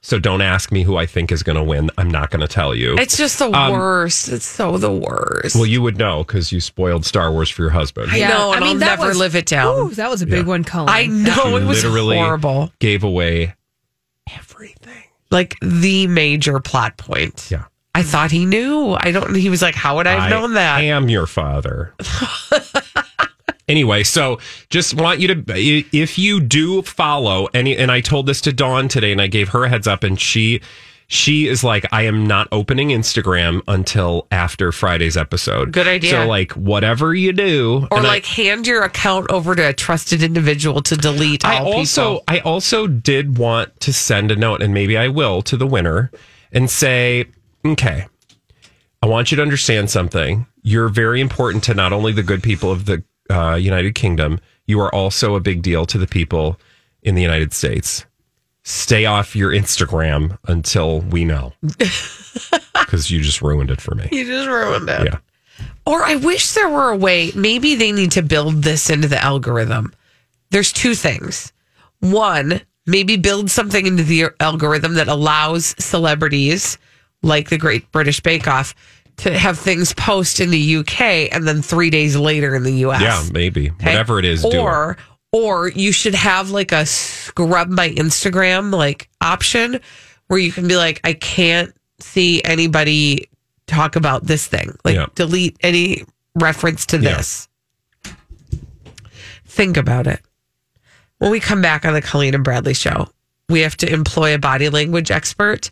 So 0.07 0.21
don't 0.21 0.41
ask 0.41 0.71
me 0.71 0.85
who 0.85 0.97
I 0.97 1.05
think 1.05 1.33
is 1.33 1.43
going 1.43 1.57
to 1.57 1.65
win. 1.65 1.91
I'm 1.99 2.09
not 2.09 2.31
going 2.31 2.41
to 2.41 2.47
tell 2.47 2.77
you. 2.77 2.97
It's 2.97 3.17
just 3.17 3.41
the 3.41 3.51
Um, 3.53 3.73
worst. 3.73 4.29
It's 4.29 4.47
so 4.47 4.79
the 4.79 4.93
worst. 4.93 5.57
well, 5.57 5.67
you 5.67 5.83
would 5.83 5.99
know 5.99 6.23
because 6.23 6.53
you 6.53 6.61
spoiled 6.61 7.05
Star 7.05 7.33
Wars 7.33 7.51
for 7.51 7.63
your 7.63 7.73
husband. 7.73 8.13
I 8.13 8.21
know, 8.21 8.53
and 8.53 8.65
I'll 8.65 8.75
that 8.77 8.99
never 9.01 9.09
was- 9.09 9.19
live 9.19 9.35
it 9.35 9.47
down. 9.47 9.77
Ooh, 9.77 9.91
that 9.95 10.09
was 10.09 10.23
a 10.23 10.27
big 10.27 10.45
Yeah. 10.45 10.49
one, 10.49 10.63
Colin. 10.63 10.89
I 10.91 11.07
know 11.07 11.57
it 11.57 11.65
was 11.65 11.83
Literally 11.83 12.19
horrible. 12.19 12.73
Gave 12.79 13.03
away 13.03 13.57
everything. 14.33 15.03
Like 15.33 15.57
the 15.61 16.07
major 16.07 16.61
plot 16.61 16.97
point. 16.99 17.49
Yeah. 17.51 17.65
I 17.93 18.05
thought 18.05 18.31
he 18.31 18.45
knew. 18.47 18.97
I 19.01 19.11
don't. 19.11 19.35
He 19.35 19.51
was 19.51 19.61
like, 19.61 19.75
"How 19.75 19.97
would 19.97 20.07
I 20.07 20.21
have 20.21 20.31
known 20.31 20.55
that?" 20.55 20.77
I 20.77 20.83
am 20.83 21.09
your 21.09 21.27
father. 21.27 21.95
anyway, 23.69 24.03
so 24.03 24.39
just 24.71 24.95
want 24.95 25.21
you 25.21 25.29
to, 25.29 25.45
if 25.49 26.19
you 26.19 26.41
do 26.41 26.83
follow 26.83 27.47
any, 27.55 27.77
and 27.77 27.91
I 27.91 28.01
told 28.01 28.27
this 28.27 28.41
to 28.43 28.53
Dawn 28.53 28.89
today, 28.89 29.13
and 29.13 29.21
I 29.21 29.27
gave 29.27 29.51
her 29.51 29.65
a 29.65 29.69
heads 29.69 29.87
up, 29.87 30.05
and 30.05 30.21
she, 30.21 30.61
she 31.09 31.47
is 31.47 31.63
like, 31.63 31.87
I 31.93 32.03
am 32.03 32.27
not 32.27 32.49
opening 32.51 32.89
Instagram 32.89 33.63
until 33.69 34.27
after 34.33 34.73
Friday's 34.73 35.17
episode. 35.17 35.73
Good 35.73 35.87
idea. 35.87 36.11
So 36.11 36.27
like, 36.27 36.53
whatever 36.53 37.15
you 37.15 37.33
do, 37.33 37.87
or 37.91 37.99
and 37.99 38.07
I- 38.07 38.11
like 38.11 38.27
hand 38.27 38.67
your 38.67 38.83
account 38.83 39.31
over 39.31 39.55
to 39.55 39.69
a 39.69 39.73
trusted 39.73 40.23
individual 40.23 40.83
to 40.83 40.97
delete 40.97 41.45
all 41.45 41.51
I 41.53 41.59
also 41.59 42.03
people. 42.19 42.25
I 42.29 42.39
also 42.41 42.87
did 42.87 43.39
want 43.39 43.79
to 43.81 43.93
send 43.93 44.31
a 44.33 44.37
note, 44.37 44.63
and 44.63 44.75
maybe 44.75 44.97
I 44.99 45.09
will 45.09 45.43
to 45.43 45.57
the 45.57 45.67
winner 45.67 46.11
and 46.53 46.69
say, 46.71 47.27
okay, 47.65 48.07
I 49.03 49.07
want 49.07 49.31
you 49.31 49.37
to 49.37 49.43
understand 49.43 49.91
something. 49.91 50.47
You're 50.63 50.89
very 50.89 51.21
important 51.21 51.63
to 51.65 51.75
not 51.75 51.93
only 51.93 52.13
the 52.13 52.23
good 52.25 52.43
people 52.43 52.73
of 52.73 52.87
the 52.87 53.05
uh, 53.31 53.55
United 53.55 53.95
Kingdom, 53.95 54.41
you 54.67 54.81
are 54.81 54.95
also 54.95 55.35
a 55.35 55.41
big 55.41 55.63
deal 55.63 55.87
to 55.87 55.99
the 55.99 56.07
people 56.07 56.59
in 57.03 57.15
the 57.15 57.23
United 57.23 57.53
States. 57.53 58.05
Stay 58.63 59.07
off 59.07 59.37
your 59.37 59.53
Instagram 59.53 60.39
until 60.49 61.01
we 61.01 61.25
know, 61.25 61.53
because 61.63 63.11
you 63.11 63.21
just 63.21 63.41
ruined 63.41 63.71
it 63.71 63.81
for 63.81 63.95
me. 63.95 64.09
You 64.11 64.27
just 64.27 64.49
ruined 64.49 64.89
it. 64.89 65.05
Yeah. 65.05 65.19
Or 65.87 66.03
I 66.03 66.17
wish 66.17 66.53
there 66.53 66.69
were 66.69 66.91
a 66.91 66.97
way. 66.97 67.31
Maybe 67.35 67.77
they 67.77 67.93
need 67.93 68.11
to 68.13 68.23
build 68.23 68.65
this 68.65 68.91
into 68.91 69.07
the 69.07 69.23
algorithm. 69.23 69.95
There's 70.51 70.73
two 70.73 70.95
things. 70.95 71.53
One, 72.01 72.61
maybe 72.87 73.17
build 73.17 73.51
something 73.51 73.87
into 73.87 74.03
the 74.03 74.27
algorithm 74.41 74.95
that 74.95 75.09
allows 75.09 75.77
celebrities 75.79 76.77
like 77.23 77.49
the 77.49 77.59
Great 77.59 77.91
British 77.93 78.21
Bake 78.21 78.49
Off 78.49 78.75
to 79.19 79.37
have 79.39 79.59
things 79.59 79.93
post 79.95 80.41
in 80.41 80.51
the 80.51 80.77
UK 80.77 81.01
and 81.33 81.47
then 81.49 81.63
three 81.63 81.91
days 81.91 82.17
later 82.17 82.55
in 82.55 82.63
the 82.65 82.73
US. 82.87 83.01
Yeah, 83.01 83.23
maybe. 83.33 83.71
Okay? 83.71 83.87
Whatever 83.87 84.19
it 84.19 84.25
is, 84.25 84.45
or 84.45 84.97
or 85.33 85.69
you 85.69 85.93
should 85.93 86.15
have 86.15 86.51
like 86.51 86.73
a 86.73 86.87
scrub 86.87 87.69
my 87.69 87.91
Instagram 87.91 88.73
like 88.75 89.09
option 89.21 89.81
where 90.29 90.39
you 90.39 90.53
can 90.53 90.67
be 90.69 90.77
like, 90.77 91.01
I 91.05 91.13
can't 91.15 91.73
see 92.01 92.43
anybody 92.45 93.29
talk 93.67 93.97
about 93.97 94.27
this 94.27 94.47
thing. 94.47 94.77
Like 94.85 94.95
Yeah. 94.97 95.07
delete 95.15 95.57
any 95.63 96.05
reference 96.35 96.85
to 96.87 96.99
Yeah. 96.99 97.17
this. 97.17 97.49
Think 99.47 99.77
about 99.77 100.07
it. 100.07 100.21
When 101.19 101.31
we 101.31 101.41
come 101.41 101.63
back 101.63 101.85
on 101.85 101.95
the 101.95 102.03
Colleen 102.03 102.35
and 102.35 102.45
Bradley 102.45 102.75
show, 102.75 103.09
we 103.49 103.61
have 103.61 103.77
to 103.79 103.91
employ 103.91 104.35
a 104.35 104.39
body 104.39 104.69
language 104.69 105.11
expert 105.11 105.71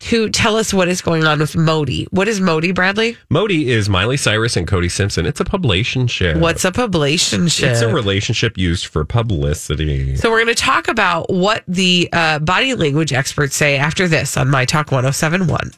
to 0.00 0.28
tell 0.30 0.56
us 0.56 0.74
what 0.74 0.88
is 0.88 1.00
going 1.00 1.24
on 1.24 1.38
with 1.38 1.54
Modi. 1.56 2.06
What 2.10 2.26
is 2.28 2.40
Modi, 2.40 2.72
Bradley? 2.72 3.16
Modi 3.30 3.70
is 3.70 3.88
Miley 3.88 4.16
Cyrus 4.16 4.56
and 4.56 4.66
Cody 4.66 4.88
Simpson. 4.88 5.26
It's 5.26 5.40
a 5.40 5.44
publicationship. 5.44 6.38
What's 6.38 6.64
a 6.64 6.70
publicationship? 6.72 7.70
It's 7.70 7.80
a 7.80 7.92
relationship 7.92 8.58
used 8.58 8.86
for 8.86 9.04
publicity. 9.04 10.16
So 10.16 10.30
we're 10.30 10.44
going 10.44 10.54
to 10.54 10.62
talk 10.62 10.88
about 10.88 11.32
what 11.32 11.64
the 11.66 12.08
uh, 12.12 12.38
body 12.40 12.74
language 12.74 13.12
experts 13.12 13.56
say 13.56 13.76
after 13.78 14.06
this 14.06 14.36
on 14.36 14.48
My 14.50 14.64
Talk 14.64 14.92
1071. 14.92 15.72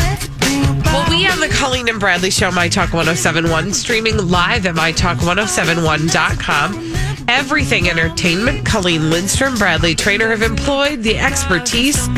Well, 0.00 1.10
we 1.10 1.22
have 1.24 1.38
the 1.40 1.48
Colleen 1.48 1.88
and 1.88 2.00
Bradley 2.00 2.30
Show, 2.30 2.50
My 2.50 2.68
Talk 2.68 2.92
1071, 2.94 3.72
streaming 3.74 4.16
live 4.28 4.66
at 4.66 4.74
MyTalk1071.com. 4.74 6.94
Everything 7.28 7.90
Entertainment, 7.90 8.64
Colleen 8.64 9.10
Lindstrom, 9.10 9.56
Bradley 9.56 9.94
Traynor 9.94 10.30
have 10.30 10.42
employed 10.42 11.02
the 11.02 11.18
expertise 11.18 12.08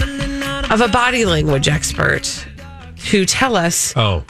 of 0.70 0.80
a 0.80 0.88
body 0.88 1.24
language 1.24 1.68
expert 1.68 2.46
to 3.06 3.24
tell 3.24 3.56
us 3.56 3.96
Oh, 3.96 4.24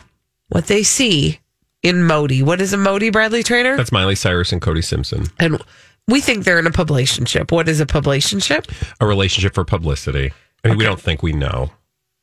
what 0.49 0.67
they 0.67 0.83
see 0.83 1.41
in 1.83 2.05
Modi. 2.05 2.43
What 2.43 2.61
is 2.61 2.73
a 2.73 2.77
Modi, 2.77 3.11
Bradley 3.11 3.43
Traynor? 3.43 3.77
that's 3.77 3.93
Miley 3.93 4.15
Cyrus 4.15 4.53
and 4.53 4.61
Cody 4.63 4.83
Simpson. 4.83 5.27
and 5.39 5.63
we 6.07 6.21
think 6.23 6.45
they're 6.45 6.59
in 6.59 6.67
a 6.67 6.71
publicationship. 6.71 7.51
What 7.53 7.69
is 7.69 7.81
a 7.81 7.87
publicationship? 7.87 8.71
A 9.01 9.07
relationship 9.07 9.53
for 9.55 9.65
publicity. 9.65 10.33
I 10.65 10.69
mean, 10.69 10.79
we 10.79 10.85
don't 10.85 11.01
think 11.01 11.23
we 11.23 11.33
know. 11.33 11.71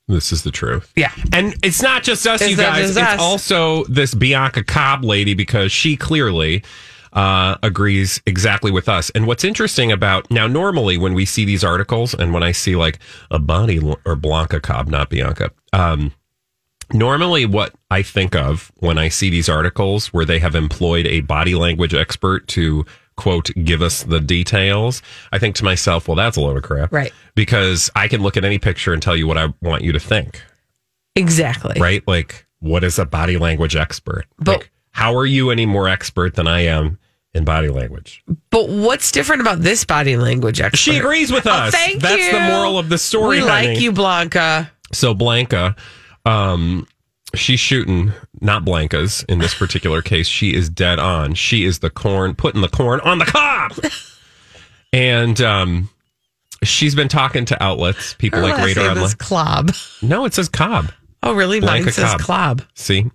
This 0.08 0.32
is 0.32 0.44
the 0.44 0.52
truth. 0.52 0.92
Yeah. 0.96 1.12
And 1.34 1.56
it's 1.64 1.82
not 1.82 2.04
just 2.04 2.26
us, 2.28 2.42
It's 2.42 2.52
you 2.52 2.58
guys. 2.58 2.90
It's 2.92 2.98
us. 3.00 3.20
also 3.20 3.84
this 3.86 4.14
Bianca 4.14 4.64
Cobb 4.64 5.04
lady 5.04 5.34
because 5.36 5.72
she 5.72 5.96
clearly 5.98 6.64
uh, 7.16 7.56
agrees 7.64 8.22
exactly 8.26 8.72
with 8.72 8.88
us. 8.90 9.10
And 9.12 9.26
what's 9.26 9.44
interesting 9.44 9.92
about 9.92 10.30
now, 10.30 10.48
normally 10.48 10.98
when 10.98 11.14
we 11.14 11.26
see 11.26 11.46
these 11.46 11.64
articles 11.64 12.14
and 12.14 12.34
when 12.34 12.44
I 12.44 12.52
see 12.52 12.76
like 12.76 13.00
a 13.32 13.40
body 13.40 13.80
or 14.06 14.16
Blanca 14.16 14.60
Cobb, 14.60 14.88
not 14.90 15.10
Bianca, 15.10 15.50
um, 15.74 16.14
normally 16.94 17.46
what 17.46 17.74
I 17.90 18.02
think 18.04 18.36
of 18.36 18.72
when 18.78 18.98
I 18.98 19.10
see 19.10 19.30
these 19.30 19.50
articles 19.50 20.08
where 20.14 20.26
they 20.26 20.40
have 20.40 20.56
employed 20.56 21.08
a 21.08 21.22
body 21.22 21.56
language 21.56 21.94
expert 21.94 22.48
to 22.50 22.86
quote 23.18 23.50
give 23.64 23.82
us 23.82 24.04
the 24.04 24.20
details 24.20 25.02
i 25.32 25.40
think 25.40 25.56
to 25.56 25.64
myself 25.64 26.06
well 26.06 26.16
that's 26.16 26.36
a 26.36 26.42
load 26.42 26.58
of 26.58 26.64
crap 26.64 26.92
Right. 26.92 27.14
because 27.34 27.90
i 27.96 28.10
can 28.10 28.22
look 28.22 28.36
at 28.36 28.44
any 28.44 28.60
picture 28.60 28.92
and 28.92 29.02
tell 29.02 29.16
you 29.16 29.26
what 29.26 29.38
i 29.38 29.54
want 29.62 29.84
you 29.86 29.94
to 29.94 30.02
think 30.02 30.44
Exactly. 31.16 31.80
right 31.80 32.06
like 32.10 32.46
what 32.60 32.84
is 32.84 33.00
a 33.00 33.06
body 33.06 33.38
language 33.38 33.74
expert 33.78 34.26
But- 34.38 34.48
like, 34.60 34.72
how 34.92 35.16
are 35.16 35.26
you 35.26 35.50
any 35.50 35.66
more 35.66 35.88
expert 35.88 36.36
than 36.36 36.46
i 36.46 36.60
am 36.66 37.00
in 37.36 37.44
body 37.46 37.70
language 37.70 38.24
But 38.50 38.68
what's 38.70 39.12
different 39.12 39.42
about 39.42 39.60
this 39.62 39.86
body 39.86 40.18
language 40.18 40.60
expert? 40.62 40.78
she 40.78 40.98
agrees 40.98 41.32
with 41.32 41.46
Oh, 41.46 41.52
us 41.52 41.72
thank 41.74 42.02
that's 42.02 42.26
you. 42.26 42.32
the 42.32 42.40
moral 42.40 42.80
of 42.80 42.90
the 42.90 42.98
story 42.98 43.42
We 43.42 43.48
honey. 43.48 43.68
like 43.68 43.80
you, 43.80 43.92
Blanca. 43.92 44.72
So 44.94 45.14
Blanca, 45.14 45.76
um, 46.26 46.88
she's 47.36 47.60
shooting 47.60 48.12
not 48.42 48.64
Blanca's 48.66 49.24
in 49.30 49.40
this 49.40 49.54
particular 49.54 50.02
case. 50.02 50.28
She 50.28 50.54
is 50.56 50.70
dead 50.70 50.98
on. 51.00 51.34
She 51.36 51.64
is 51.66 51.80
the 51.80 51.90
corn, 51.90 52.34
putting 52.36 52.62
the 52.62 52.70
corn 52.70 53.00
on 53.02 53.20
the 53.20 53.26
cob. 53.26 53.74
and 54.94 55.40
um, 55.42 55.90
she's 56.64 56.96
been 56.96 57.08
talking 57.10 57.46
to 57.46 57.62
outlets, 57.64 58.14
people 58.16 58.40
Her 58.40 58.46
like 58.48 58.66
Radar 58.66 58.90
Online. 58.92 59.66
is 59.70 60.02
No, 60.02 60.26
it 60.26 60.34
says 60.34 60.50
Cobb. 60.50 60.92
Oh, 61.24 61.34
really? 61.34 61.60
Blanca 61.60 61.86
Mine 61.86 61.92
says 61.94 62.12
Cobb. 62.22 62.62
Klob. 62.62 62.68
See? 62.76 63.06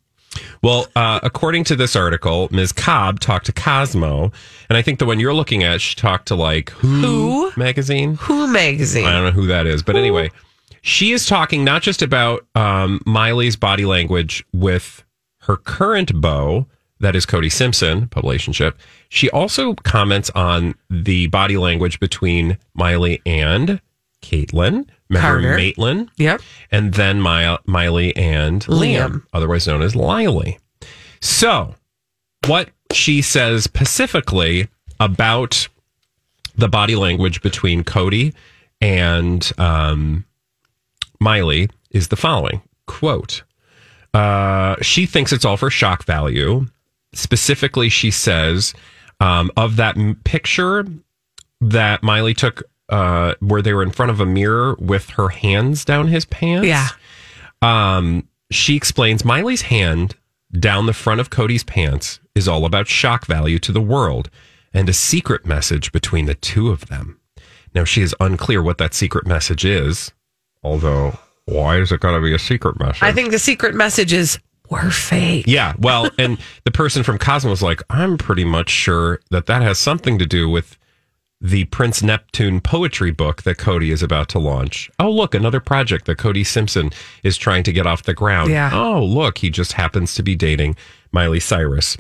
Well, 0.63 0.87
uh, 0.95 1.21
according 1.23 1.65
to 1.65 1.77
this 1.77 1.97
article, 1.97 2.49
Ms. 2.53 2.73
Cobb 2.73 3.21
talked 3.21 3.47
to 3.47 3.53
Cosmo, 3.53 4.31
and 4.69 4.77
I 4.77 4.83
think 4.83 4.99
the 4.99 5.07
one 5.07 5.19
you're 5.19 5.35
looking 5.35 5.65
at, 5.65 5.81
she 5.81 5.97
talked 5.97 6.29
to 6.29 6.35
like 6.35 6.71
Who, 6.71 7.01
Who? 7.01 7.53
magazine. 7.57 8.15
Who 8.15 8.47
magazine? 8.47 9.07
I 9.07 9.13
don't 9.13 9.25
know 9.25 9.31
who 9.33 9.47
that 9.49 9.67
is, 9.67 9.83
but 9.83 9.97
anyway, 9.97 10.31
she 10.83 11.13
is 11.13 11.27
talking 11.27 11.65
not 11.65 11.83
just 11.83 12.01
about 12.01 12.47
um, 12.55 13.01
Miley's 13.07 13.57
body 13.57 13.85
language 13.85 14.45
with 14.53 15.05
her 15.41 15.57
current 15.57 16.21
beau, 16.21 16.67
that 17.01 17.17
is 17.17 17.27
Cody 17.27 17.49
Simpson, 17.49 18.07
publicationship. 18.09 18.75
She 19.09 19.31
also 19.31 19.75
comments 19.75 20.31
on 20.31 20.75
the 20.91 21.27
body 21.29 21.57
language 21.57 21.99
between 21.99 22.59
Miley 22.75 23.21
and 23.25 23.81
Caitlin, 24.23 24.87
remember 25.11 25.43
Carter. 25.43 25.57
Maitland, 25.57 26.11
Yep. 26.17 26.41
and 26.71 26.95
then 26.95 27.21
My- 27.21 27.59
Miley 27.67 28.17
and 28.17 28.63
Liam, 28.65 29.11
Liam. 29.11 29.23
otherwise 29.35 29.67
known 29.67 29.83
as 29.83 29.95
Lily. 29.95 30.59
So, 31.21 31.75
what 32.47 32.71
she 32.93 33.21
says 33.21 33.65
specifically 33.65 34.69
about 34.99 35.69
the 36.57 36.69
body 36.69 36.97
language 36.97 37.43
between 37.43 37.85
Cody 37.85 38.33
and 38.81 39.51
um, 39.59 40.25
Miley 41.21 41.69
is 41.91 42.09
the 42.09 42.17
following 42.17 42.63
quote 42.87 43.43
uh, 44.15 44.77
She 44.83 45.07
thinks 45.07 45.33
it's 45.33 45.45
all 45.45 45.57
for 45.57 45.71
shock 45.71 46.05
value. 46.05 46.67
Specifically, 47.13 47.89
she 47.89 48.11
says 48.11 48.73
um, 49.21 49.51
of 49.57 49.77
that 49.77 49.97
m- 49.97 50.19
picture 50.25 50.87
that 51.61 52.03
Miley 52.03 52.33
took 52.35 52.63
uh, 52.91 53.35
where 53.41 53.63
they 53.63 53.73
were 53.73 53.83
in 53.83 53.91
front 53.91 54.11
of 54.11 54.21
a 54.21 54.27
mirror 54.27 54.77
with 54.79 55.11
her 55.11 55.29
hands 55.31 55.85
down 55.85 56.09
his 56.09 56.25
pants. 56.25 56.67
Yeah. 56.67 56.89
Um, 57.63 58.29
she 58.51 58.77
explains 58.77 59.25
Miley's 59.25 59.63
hand 59.63 60.17
down 60.59 60.87
the 60.87 60.93
front 60.93 61.21
of 61.21 61.31
Cody's 61.31 61.65
pants 61.65 62.21
is 62.35 62.49
all 62.49 62.65
about 62.65 62.89
shock 62.89 63.27
value 63.27 63.59
to 63.61 63.73
the 63.73 63.81
world 63.81 64.31
and 64.75 64.89
a 64.89 64.93
secret 64.93 65.47
message 65.47 65.93
between 65.93 66.27
the 66.27 66.35
two 66.35 66.71
of 66.71 66.87
them. 66.87 67.21
Now, 67.75 67.85
she 67.85 68.03
is 68.03 68.15
unclear 68.19 68.63
what 68.63 68.79
that 68.79 68.95
secret 68.95 69.27
message 69.27 69.65
is, 69.65 70.13
although, 70.63 71.19
why 71.45 71.79
is 71.79 71.93
it 71.93 72.01
going 72.01 72.15
to 72.15 72.21
be 72.21 72.35
a 72.35 72.39
secret 72.39 72.81
message? 72.81 73.03
I 73.03 73.13
think 73.13 73.31
the 73.31 73.39
secret 73.39 73.75
message 73.75 74.13
is 74.13 74.39
we're 74.69 74.91
fake. 74.91 75.47
Yeah, 75.47 75.75
well, 75.79 76.11
and 76.19 76.39
the 76.65 76.71
person 76.71 77.03
from 77.03 77.19
Cosmo 77.19 77.51
was 77.51 77.63
like, 77.63 77.83
I'm 77.91 78.19
pretty 78.19 78.45
much 78.45 78.71
sure 78.71 79.21
that 79.31 79.47
that 79.47 79.63
has 79.63 79.79
something 79.79 80.19
to 80.19 80.27
do 80.27 80.49
with 80.49 80.79
the 81.41 81.65
Prince 81.67 82.03
Neptune 82.03 82.61
poetry 82.61 83.11
book 83.11 83.43
that 83.43 83.57
Cody 83.59 83.91
is 83.91 84.03
about 84.03 84.29
to 84.31 84.39
launch. 84.39 84.91
Oh, 84.99 85.11
look, 85.11 85.35
another 85.35 85.61
project 85.61 86.05
that 86.07 86.19
Cody 86.19 86.45
Simpson 86.45 86.91
is 87.23 87.37
trying 87.39 87.63
to 87.63 87.73
get 87.73 87.87
off 87.87 88.03
the 88.03 88.13
ground. 88.15 88.51
Yeah. 88.51 88.71
Oh, 88.73 89.03
look, 89.05 89.39
he 89.39 89.49
just 89.51 89.73
happens 89.73 90.15
to 90.15 90.23
be 90.23 90.37
dating 90.37 90.77
Miley 91.13 91.41
Cyrus. 91.41 91.97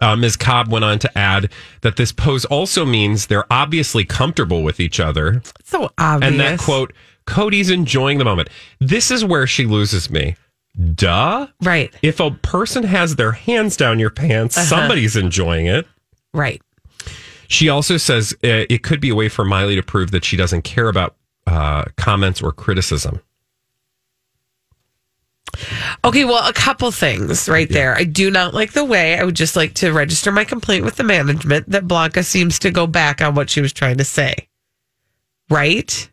Uh, 0.00 0.14
Ms. 0.14 0.36
Cobb 0.36 0.70
went 0.70 0.84
on 0.84 0.98
to 1.00 1.18
add 1.18 1.50
that 1.80 1.96
this 1.96 2.12
pose 2.12 2.44
also 2.44 2.84
means 2.84 3.26
they're 3.26 3.50
obviously 3.52 4.04
comfortable 4.04 4.62
with 4.62 4.78
each 4.80 5.00
other. 5.00 5.42
So 5.64 5.90
obvious. 5.98 6.30
And 6.30 6.38
that 6.40 6.60
quote, 6.60 6.92
Cody's 7.26 7.70
enjoying 7.70 8.18
the 8.18 8.24
moment. 8.24 8.48
This 8.78 9.10
is 9.10 9.24
where 9.24 9.46
she 9.46 9.64
loses 9.66 10.08
me. 10.10 10.36
Duh. 10.94 11.48
Right. 11.64 11.92
If 12.02 12.20
a 12.20 12.30
person 12.30 12.84
has 12.84 13.16
their 13.16 13.32
hands 13.32 13.76
down 13.76 13.98
your 13.98 14.10
pants, 14.10 14.56
Uh-huh. 14.56 14.66
somebody's 14.66 15.16
enjoying 15.16 15.66
it. 15.66 15.86
Right. 16.32 16.62
She 17.48 17.68
also 17.68 17.96
says 17.96 18.32
uh, 18.44 18.68
it 18.70 18.82
could 18.82 19.00
be 19.00 19.08
a 19.08 19.14
way 19.14 19.28
for 19.28 19.44
Miley 19.44 19.74
to 19.74 19.82
prove 19.82 20.10
that 20.12 20.24
she 20.24 20.36
doesn't 20.36 20.62
care 20.62 20.88
about 20.88 21.16
uh, 21.46 21.84
comments 21.96 22.42
or 22.42 22.52
criticism. 22.52 23.20
Okay, 26.04 26.24
well, 26.24 26.46
a 26.46 26.52
couple 26.52 26.90
things 26.90 27.48
right 27.48 27.68
there. 27.68 27.94
I 27.94 28.04
do 28.04 28.30
not 28.30 28.54
like 28.54 28.72
the 28.72 28.84
way 28.84 29.18
I 29.18 29.24
would 29.24 29.34
just 29.34 29.56
like 29.56 29.74
to 29.74 29.92
register 29.92 30.30
my 30.30 30.44
complaint 30.44 30.84
with 30.84 30.96
the 30.96 31.04
management 31.04 31.70
that 31.70 31.88
Blanca 31.88 32.22
seems 32.22 32.58
to 32.60 32.70
go 32.70 32.86
back 32.86 33.22
on 33.22 33.34
what 33.34 33.50
she 33.50 33.62
was 33.62 33.72
trying 33.72 33.96
to 33.96 34.04
say. 34.04 34.48
Right? 35.48 36.10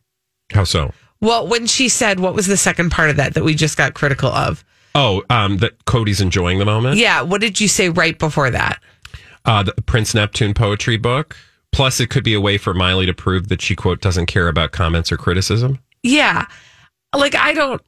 How 0.52 0.64
so? 0.64 0.94
Well, 1.20 1.48
when 1.48 1.68
she 1.68 1.90
said, 1.90 2.20
what 2.20 2.34
was 2.34 2.48
the 2.48 2.58
second 2.58 2.92
part 2.92 3.10
of 3.10 3.18
that 3.18 3.34
that 3.34 3.44
we 3.44 3.56
just 3.56 3.78
got 3.78 3.94
critical 3.94 4.30
of? 4.30 4.64
Oh, 4.96 5.22
um, 5.30 5.58
that 5.58 5.84
Cody's 5.84 6.22
enjoying 6.22 6.60
the 6.60 6.66
moment. 6.66 6.98
Yeah, 6.98 7.22
what 7.22 7.42
did 7.42 7.60
you 7.60 7.68
say 7.68 7.90
right 7.90 8.18
before 8.18 8.50
that? 8.50 8.80
Uh, 9.46 9.64
the 9.64 9.74
Prince 9.84 10.14
Neptune 10.14 10.54
poetry 10.54 10.98
book. 10.98 11.36
Plus, 11.72 12.00
it 12.00 12.10
could 12.10 12.24
be 12.24 12.34
a 12.34 12.42
way 12.42 12.58
for 12.58 12.74
Miley 12.74 13.06
to 13.06 13.14
prove 13.14 13.50
that 13.50 13.62
she 13.62 13.76
quote 13.76 14.02
doesn't 14.02 14.28
care 14.28 14.48
about 14.48 14.72
comments 14.72 15.12
or 15.12 15.18
criticism. 15.18 15.80
Yeah. 16.04 16.46
Like, 17.14 17.36
I 17.36 17.54
don't. 17.54 17.82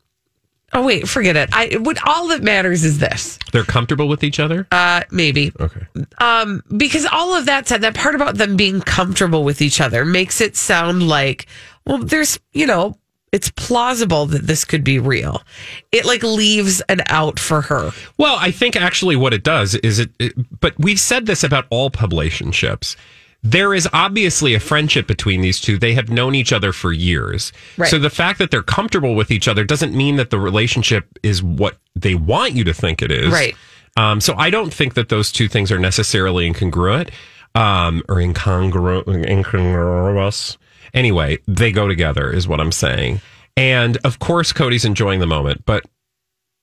Oh, 0.74 0.86
wait, 0.86 1.08
forget 1.08 1.38
it. 1.38 1.50
I 1.54 1.78
what 1.80 1.98
all 2.06 2.28
that 2.28 2.44
matters 2.44 2.84
is 2.84 3.00
this. 3.00 3.40
They're 3.54 3.64
comfortable 3.64 4.10
with 4.10 4.24
each 4.24 4.40
other. 4.40 4.68
Uh, 4.72 5.04
maybe. 5.12 5.54
Okay. 5.60 5.86
Um, 6.18 6.62
because 6.76 7.06
all 7.06 7.34
of 7.34 7.46
that 7.46 7.70
said, 7.70 7.82
that 7.82 7.96
part 7.96 8.16
about 8.16 8.36
them 8.36 8.58
being 8.58 8.82
comfortable 8.82 9.46
with 9.46 9.62
each 9.62 9.80
other 9.80 10.04
makes 10.04 10.42
it 10.42 10.58
sound 10.58 11.08
like, 11.08 11.48
well, 11.86 12.00
there's, 12.00 12.38
you 12.52 12.68
know, 12.68 12.98
it's 13.38 13.52
plausible 13.52 14.26
that 14.26 14.48
this 14.48 14.66
could 14.66 14.84
be 14.84 14.98
real. 14.98 15.44
It 15.92 16.04
like 16.06 16.24
leaves 16.24 16.82
an 16.90 17.02
out 17.06 17.38
for 17.40 17.62
her. 17.62 17.92
Well, 18.18 18.38
I 18.40 18.50
think 18.52 18.76
actually 18.76 19.16
what 19.16 19.32
it 19.34 19.44
does 19.44 19.76
is 19.76 20.00
it, 20.00 20.10
it 20.20 20.34
but 20.60 20.74
we've 20.80 21.00
said 21.00 21.28
this 21.28 21.44
about 21.44 21.66
all 21.70 21.90
publicationships. 21.92 22.96
There 23.44 23.76
is 23.76 23.88
obviously 23.94 24.56
a 24.56 24.60
friendship 24.60 25.06
between 25.08 25.42
these 25.42 25.62
two. 25.62 25.78
They 25.78 25.94
have 25.94 26.10
known 26.10 26.34
each 26.34 26.52
other 26.52 26.74
for 26.74 26.92
years. 26.92 27.54
Right. 27.78 27.90
So 27.90 28.00
the 28.00 28.10
fact 28.10 28.40
that 28.40 28.50
they're 28.50 28.64
comfortable 28.64 29.14
with 29.14 29.30
each 29.30 29.48
other 29.48 29.64
doesn't 29.64 29.94
mean 29.94 30.16
that 30.16 30.32
the 30.32 30.40
relationship 30.40 31.06
is 31.22 31.44
what 31.44 31.78
they 31.96 32.16
want 32.16 32.54
you 32.54 32.64
to 32.64 32.74
think 32.74 33.04
it 33.04 33.12
is. 33.12 33.32
Right. 33.32 33.56
Um, 33.96 34.20
so 34.20 34.34
I 34.36 34.50
don't 34.50 34.74
think 34.74 34.96
that 34.96 35.10
those 35.10 35.32
two 35.32 35.48
things 35.48 35.72
are 35.72 35.80
necessarily 35.80 36.52
incongruent. 36.52 37.10
um, 37.56 38.04
or 38.10 38.18
incongru- 38.18 39.06
incongruous. 39.26 40.58
Anyway, 40.94 41.40
they 41.48 41.72
go 41.72 41.88
together, 41.88 42.32
is 42.32 42.48
what 42.48 42.60
I'm 42.60 42.72
saying. 42.72 43.22
And 43.56 43.98
of 44.04 44.20
course, 44.20 44.54
Cody's 44.54 44.86
enjoying 44.86 45.20
the 45.20 45.28
moment, 45.28 45.64
but 45.66 45.86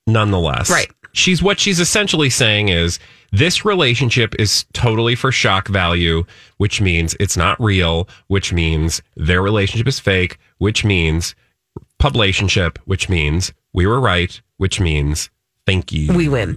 nonetheless, 0.07 0.71
Right. 0.71 0.90
She's 1.12 1.40
what 1.40 1.61
she's 1.61 1.78
essentially 1.78 2.28
saying 2.28 2.71
is 2.71 2.99
this 3.31 3.64
relationship 3.64 4.35
is 4.37 4.64
totally 4.73 5.14
for 5.14 5.31
shock 5.31 5.69
value, 5.69 6.25
which 6.57 6.81
means 6.81 7.14
it's 7.21 7.37
not 7.37 7.61
real, 7.61 8.09
which 8.26 8.52
means 8.52 9.00
their 9.16 9.40
relationship 9.40 9.87
is 9.87 10.00
fake, 10.00 10.38
which 10.59 10.85
means 10.85 11.37
publicationship, 12.02 12.78
which 12.85 13.09
means 13.09 13.52
we 13.73 13.87
were 13.87 14.00
right, 14.00 14.40
which 14.57 14.81
means 14.81 15.31
thank 15.66 15.92
you. 15.92 16.12
we 16.12 16.28
win. 16.28 16.56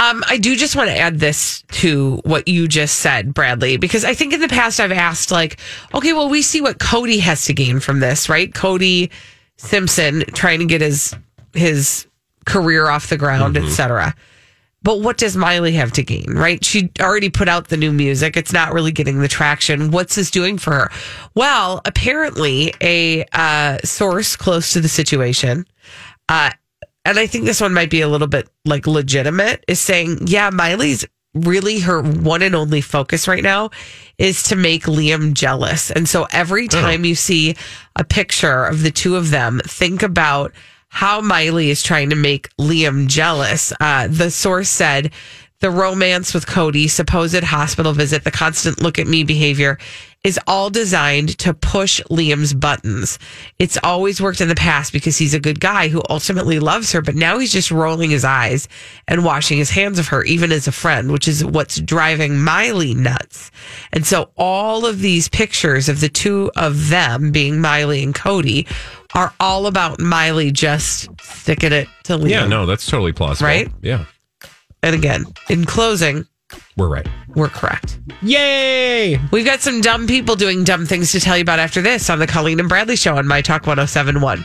Um, 0.00 0.24
I 0.26 0.38
do 0.38 0.56
just 0.56 0.76
want 0.76 0.88
to 0.90 0.98
add 0.98 1.20
this 1.20 1.62
to 1.72 2.20
what 2.24 2.48
you 2.48 2.68
just 2.68 2.98
said, 2.98 3.34
Bradley, 3.34 3.76
because 3.76 4.04
I 4.04 4.14
think 4.14 4.32
in 4.32 4.40
the 4.40 4.48
past 4.48 4.80
I've 4.80 4.92
asked, 4.92 5.30
like, 5.30 5.58
okay, 5.94 6.12
well, 6.12 6.28
we 6.28 6.42
see 6.42 6.60
what 6.60 6.78
Cody 6.78 7.18
has 7.18 7.44
to 7.46 7.52
gain 7.52 7.80
from 7.80 8.00
this, 8.00 8.28
right? 8.28 8.52
Cody 8.54 9.10
Simpson 9.56 10.24
trying 10.34 10.60
to 10.60 10.66
get 10.66 10.80
his 10.80 11.14
his 11.52 12.06
career 12.46 12.88
off 12.88 13.08
the 13.08 13.16
ground, 13.16 13.56
et 13.56 13.68
cetera. 13.68 14.14
But 14.82 15.00
what 15.00 15.18
does 15.18 15.36
Miley 15.36 15.72
have 15.72 15.92
to 15.92 16.02
gain, 16.04 16.34
right? 16.34 16.64
She 16.64 16.90
already 17.00 17.30
put 17.30 17.48
out 17.48 17.68
the 17.68 17.76
new 17.76 17.92
music. 17.92 18.36
It's 18.36 18.52
not 18.52 18.72
really 18.72 18.92
getting 18.92 19.18
the 19.18 19.28
traction. 19.28 19.90
What's 19.90 20.14
this 20.14 20.30
doing 20.30 20.56
for 20.56 20.72
her? 20.72 20.90
Well, 21.34 21.80
apparently, 21.84 22.72
a 22.80 23.24
uh, 23.32 23.78
source 23.84 24.36
close 24.36 24.72
to 24.74 24.80
the 24.80 24.88
situation, 24.88 25.66
uh, 26.28 26.50
and 27.08 27.18
I 27.18 27.26
think 27.26 27.44
this 27.44 27.60
one 27.60 27.72
might 27.72 27.90
be 27.90 28.02
a 28.02 28.08
little 28.08 28.26
bit 28.26 28.48
like 28.64 28.86
legitimate, 28.86 29.64
is 29.66 29.80
saying, 29.80 30.26
yeah, 30.26 30.50
Miley's 30.50 31.06
really 31.34 31.80
her 31.80 32.02
one 32.02 32.42
and 32.42 32.54
only 32.54 32.80
focus 32.80 33.28
right 33.28 33.42
now 33.42 33.70
is 34.18 34.42
to 34.44 34.56
make 34.56 34.84
Liam 34.84 35.32
jealous. 35.32 35.90
And 35.90 36.08
so 36.08 36.26
every 36.32 36.68
time 36.68 37.04
you 37.04 37.14
see 37.14 37.54
a 37.96 38.04
picture 38.04 38.64
of 38.64 38.82
the 38.82 38.90
two 38.90 39.16
of 39.16 39.30
them, 39.30 39.60
think 39.64 40.02
about 40.02 40.52
how 40.88 41.20
Miley 41.20 41.70
is 41.70 41.82
trying 41.82 42.10
to 42.10 42.16
make 42.16 42.48
Liam 42.56 43.06
jealous. 43.06 43.72
Uh, 43.80 44.08
the 44.08 44.30
source 44.30 44.68
said 44.68 45.12
the 45.60 45.70
romance 45.70 46.34
with 46.34 46.46
Cody, 46.46 46.86
supposed 46.86 47.42
hospital 47.42 47.92
visit, 47.92 48.24
the 48.24 48.30
constant 48.30 48.80
look 48.80 48.98
at 48.98 49.06
me 49.06 49.24
behavior 49.24 49.78
is 50.24 50.38
all 50.46 50.68
designed 50.68 51.38
to 51.38 51.54
push 51.54 52.00
Liam's 52.10 52.52
buttons. 52.52 53.18
It's 53.58 53.78
always 53.82 54.20
worked 54.20 54.40
in 54.40 54.48
the 54.48 54.54
past 54.54 54.92
because 54.92 55.16
he's 55.16 55.34
a 55.34 55.40
good 55.40 55.60
guy 55.60 55.88
who 55.88 56.02
ultimately 56.10 56.58
loves 56.58 56.92
her, 56.92 57.00
but 57.00 57.14
now 57.14 57.38
he's 57.38 57.52
just 57.52 57.70
rolling 57.70 58.10
his 58.10 58.24
eyes 58.24 58.68
and 59.06 59.24
washing 59.24 59.58
his 59.58 59.70
hands 59.70 59.98
of 59.98 60.08
her, 60.08 60.24
even 60.24 60.50
as 60.50 60.66
a 60.66 60.72
friend, 60.72 61.12
which 61.12 61.28
is 61.28 61.44
what's 61.44 61.80
driving 61.80 62.40
Miley 62.40 62.94
nuts. 62.94 63.50
And 63.92 64.04
so 64.04 64.30
all 64.36 64.86
of 64.86 65.00
these 65.00 65.28
pictures 65.28 65.88
of 65.88 66.00
the 66.00 66.08
two 66.08 66.50
of 66.56 66.88
them 66.88 67.30
being 67.30 67.60
Miley 67.60 68.02
and 68.02 68.14
Cody 68.14 68.66
are 69.14 69.32
all 69.40 69.66
about 69.66 70.00
Miley 70.00 70.50
just 70.50 71.08
sticking 71.20 71.72
it 71.72 71.88
to 72.04 72.14
Liam. 72.18 72.28
yeah, 72.28 72.46
no, 72.46 72.66
that's 72.66 72.86
totally 72.86 73.12
plausible. 73.12 73.46
Right? 73.46 73.70
Yeah, 73.82 74.04
And 74.82 74.94
again, 74.94 75.26
in 75.48 75.64
closing, 75.64 76.26
we're 76.76 76.88
right. 76.88 77.08
we're 77.34 77.48
correct. 77.48 77.98
Yay! 78.22 79.18
We've 79.32 79.44
got 79.44 79.60
some 79.60 79.80
dumb 79.80 80.06
people 80.06 80.36
doing 80.36 80.64
dumb 80.64 80.86
things 80.86 81.12
to 81.12 81.20
tell 81.20 81.36
you 81.36 81.42
about 81.42 81.58
after 81.58 81.80
this 81.80 82.08
on 82.08 82.18
the 82.18 82.26
Colleen 82.26 82.60
and 82.60 82.68
Bradley 82.68 82.96
Show 82.96 83.16
on 83.16 83.26
My 83.26 83.42
Talk 83.42 83.66
1071. 83.66 84.44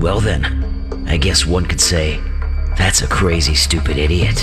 Well, 0.00 0.18
then, 0.18 1.04
I 1.06 1.16
guess 1.16 1.46
one 1.46 1.66
could 1.66 1.80
say 1.80 2.20
that's 2.76 3.02
a 3.02 3.06
crazy, 3.06 3.54
stupid 3.54 3.98
idiot. 3.98 4.42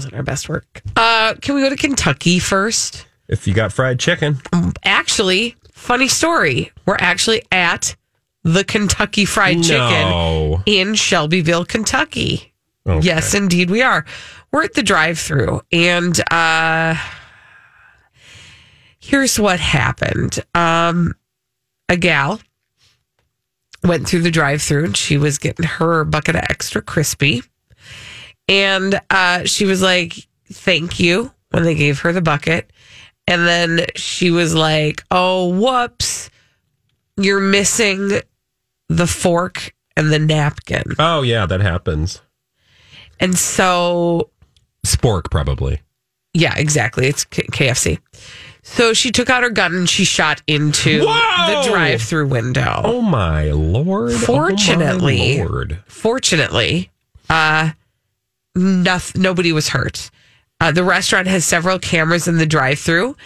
Wasn't 0.00 0.14
our 0.14 0.22
best 0.22 0.48
work. 0.48 0.80
Uh, 0.96 1.34
can 1.42 1.54
we 1.54 1.60
go 1.60 1.68
to 1.68 1.76
Kentucky 1.76 2.38
first? 2.38 3.06
If 3.28 3.46
you 3.46 3.52
got 3.52 3.70
fried 3.70 4.00
chicken, 4.00 4.40
Actually, 4.82 5.56
funny 5.74 6.08
story. 6.08 6.72
We're 6.86 6.96
actually 6.98 7.42
at 7.52 7.94
the 8.42 8.64
Kentucky 8.64 9.26
Fried 9.26 9.62
Chicken 9.62 10.62
in 10.64 10.94
Shelbyville, 10.94 11.66
Kentucky. 11.66 12.54
Okay. 12.86 13.06
Yes, 13.06 13.34
indeed, 13.34 13.68
we 13.68 13.82
are. 13.82 14.06
We're 14.52 14.62
at 14.62 14.72
the 14.72 14.82
drive-through, 14.82 15.60
and 15.70 16.18
uh, 16.32 16.94
here's 19.00 19.38
what 19.38 19.60
happened. 19.60 20.42
Um, 20.54 21.14
a 21.90 21.98
gal 21.98 22.40
went 23.84 24.08
through 24.08 24.22
the 24.22 24.30
drive-through, 24.30 24.86
and 24.86 24.96
she 24.96 25.18
was 25.18 25.36
getting 25.36 25.66
her 25.66 26.04
bucket 26.04 26.36
of 26.36 26.42
extra 26.48 26.80
crispy, 26.80 27.42
and 28.50 29.00
uh, 29.08 29.44
she 29.44 29.64
was 29.64 29.80
like, 29.80 30.14
"Thank 30.52 31.00
you," 31.00 31.32
when 31.50 31.62
they 31.62 31.74
gave 31.74 32.00
her 32.00 32.12
the 32.12 32.20
bucket, 32.20 32.70
and 33.26 33.46
then 33.46 33.86
she 33.96 34.30
was 34.30 34.54
like, 34.54 35.02
"Oh, 35.10 35.48
whoops, 35.48 36.28
you're 37.16 37.40
missing 37.40 38.20
the 38.88 39.06
fork 39.06 39.74
and 39.96 40.12
the 40.12 40.18
napkin," 40.18 40.82
Oh 40.98 41.22
yeah, 41.22 41.46
that 41.46 41.60
happens. 41.62 42.20
and 43.20 43.38
so 43.38 44.30
Spork 44.86 45.30
probably. 45.30 45.80
Yeah, 46.32 46.54
exactly. 46.56 47.06
It's 47.06 47.24
K- 47.24 47.42
KFC. 47.50 47.98
So 48.62 48.92
she 48.94 49.10
took 49.10 49.28
out 49.30 49.42
her 49.42 49.50
gun 49.50 49.74
and 49.74 49.88
she 49.88 50.04
shot 50.04 50.42
into 50.46 51.04
Whoa! 51.04 51.62
the 51.64 51.68
drive-through 51.70 52.28
window. 52.28 52.80
Oh 52.84 53.00
my 53.02 53.50
lord! 53.50 54.12
Fortunately- 54.12 55.40
oh 55.40 55.44
my 55.44 55.50
lord. 55.50 55.78
Fortunately, 55.86 56.90
uh, 57.28 57.70
noth- 58.54 59.16
nobody 59.16 59.52
was 59.52 59.68
hurt. 59.68 60.10
Uh, 60.60 60.70
the 60.70 60.84
restaurant 60.84 61.26
has 61.26 61.44
several 61.44 61.78
cameras 61.78 62.28
in 62.28 62.36
the 62.36 62.46
drive-through, 62.46 63.16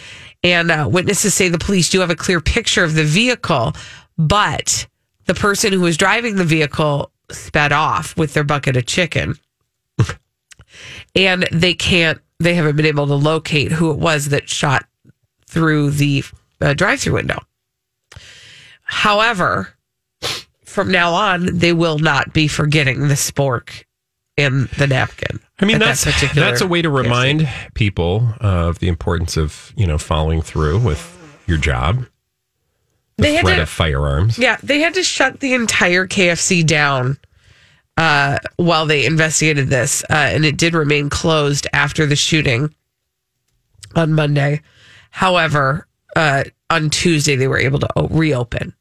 and 0.42 0.70
uh, 0.70 0.88
witnesses 0.90 1.34
say 1.34 1.48
the 1.48 1.58
police 1.58 1.90
do 1.90 2.00
have 2.00 2.10
a 2.10 2.16
clear 2.16 2.40
picture 2.40 2.84
of 2.84 2.94
the 2.94 3.04
vehicle, 3.04 3.72
but 4.16 4.86
the 5.26 5.34
person 5.34 5.72
who 5.72 5.80
was 5.80 5.96
driving 5.96 6.36
the 6.36 6.44
vehicle 6.44 7.10
sped 7.30 7.72
off 7.72 8.16
with 8.16 8.34
their 8.34 8.44
bucket 8.44 8.76
of 8.76 8.86
chicken, 8.86 9.36
and 11.16 11.48
they 11.50 11.74
can't. 11.74 12.20
They 12.40 12.54
haven't 12.54 12.76
been 12.76 12.86
able 12.86 13.06
to 13.06 13.14
locate 13.14 13.72
who 13.72 13.90
it 13.90 13.98
was 13.98 14.28
that 14.28 14.48
shot 14.48 14.86
through 15.48 15.90
the 15.90 16.24
uh, 16.60 16.74
drive-through 16.74 17.14
window. 17.14 17.38
However, 18.82 19.74
from 20.64 20.90
now 20.90 21.14
on, 21.14 21.58
they 21.58 21.72
will 21.72 21.98
not 21.98 22.32
be 22.32 22.48
forgetting 22.48 23.08
the 23.08 23.14
spork 23.14 23.84
and 24.36 24.68
the 24.78 24.86
napkin. 24.86 25.40
I 25.60 25.64
mean, 25.64 25.76
at 25.76 25.96
that 25.98 26.32
that's 26.34 26.60
a 26.60 26.66
way 26.66 26.82
to 26.82 26.90
remind 26.90 27.48
people 27.74 28.28
of 28.40 28.78
the 28.80 28.88
importance 28.88 29.36
of 29.36 29.72
you 29.76 29.86
know 29.86 29.98
following 29.98 30.42
through 30.42 30.78
with 30.80 31.10
your 31.46 31.58
job. 31.58 32.06
The 33.16 33.22
They 33.22 33.34
had 33.34 33.44
threat 33.44 33.56
to- 33.56 33.62
of 33.62 33.68
firearms. 33.68 34.38
Yeah, 34.38 34.56
they 34.62 34.80
had 34.80 34.94
to 34.94 35.02
shut 35.04 35.38
the 35.40 35.54
entire 35.54 36.06
KFC 36.08 36.66
down 36.66 37.18
uh, 37.96 38.38
while 38.56 38.86
they 38.86 39.06
investigated 39.06 39.68
this, 39.68 40.02
uh, 40.10 40.14
and 40.14 40.44
it 40.44 40.56
did 40.56 40.74
remain 40.74 41.08
closed 41.10 41.68
after 41.72 42.06
the 42.06 42.16
shooting 42.16 42.74
on 43.94 44.12
Monday. 44.14 44.62
However, 45.10 45.86
uh, 46.16 46.42
on 46.70 46.90
Tuesday 46.90 47.36
they 47.36 47.46
were 47.46 47.58
able 47.58 47.78
to 47.78 47.88
o- 47.94 48.08
reopen 48.08 48.74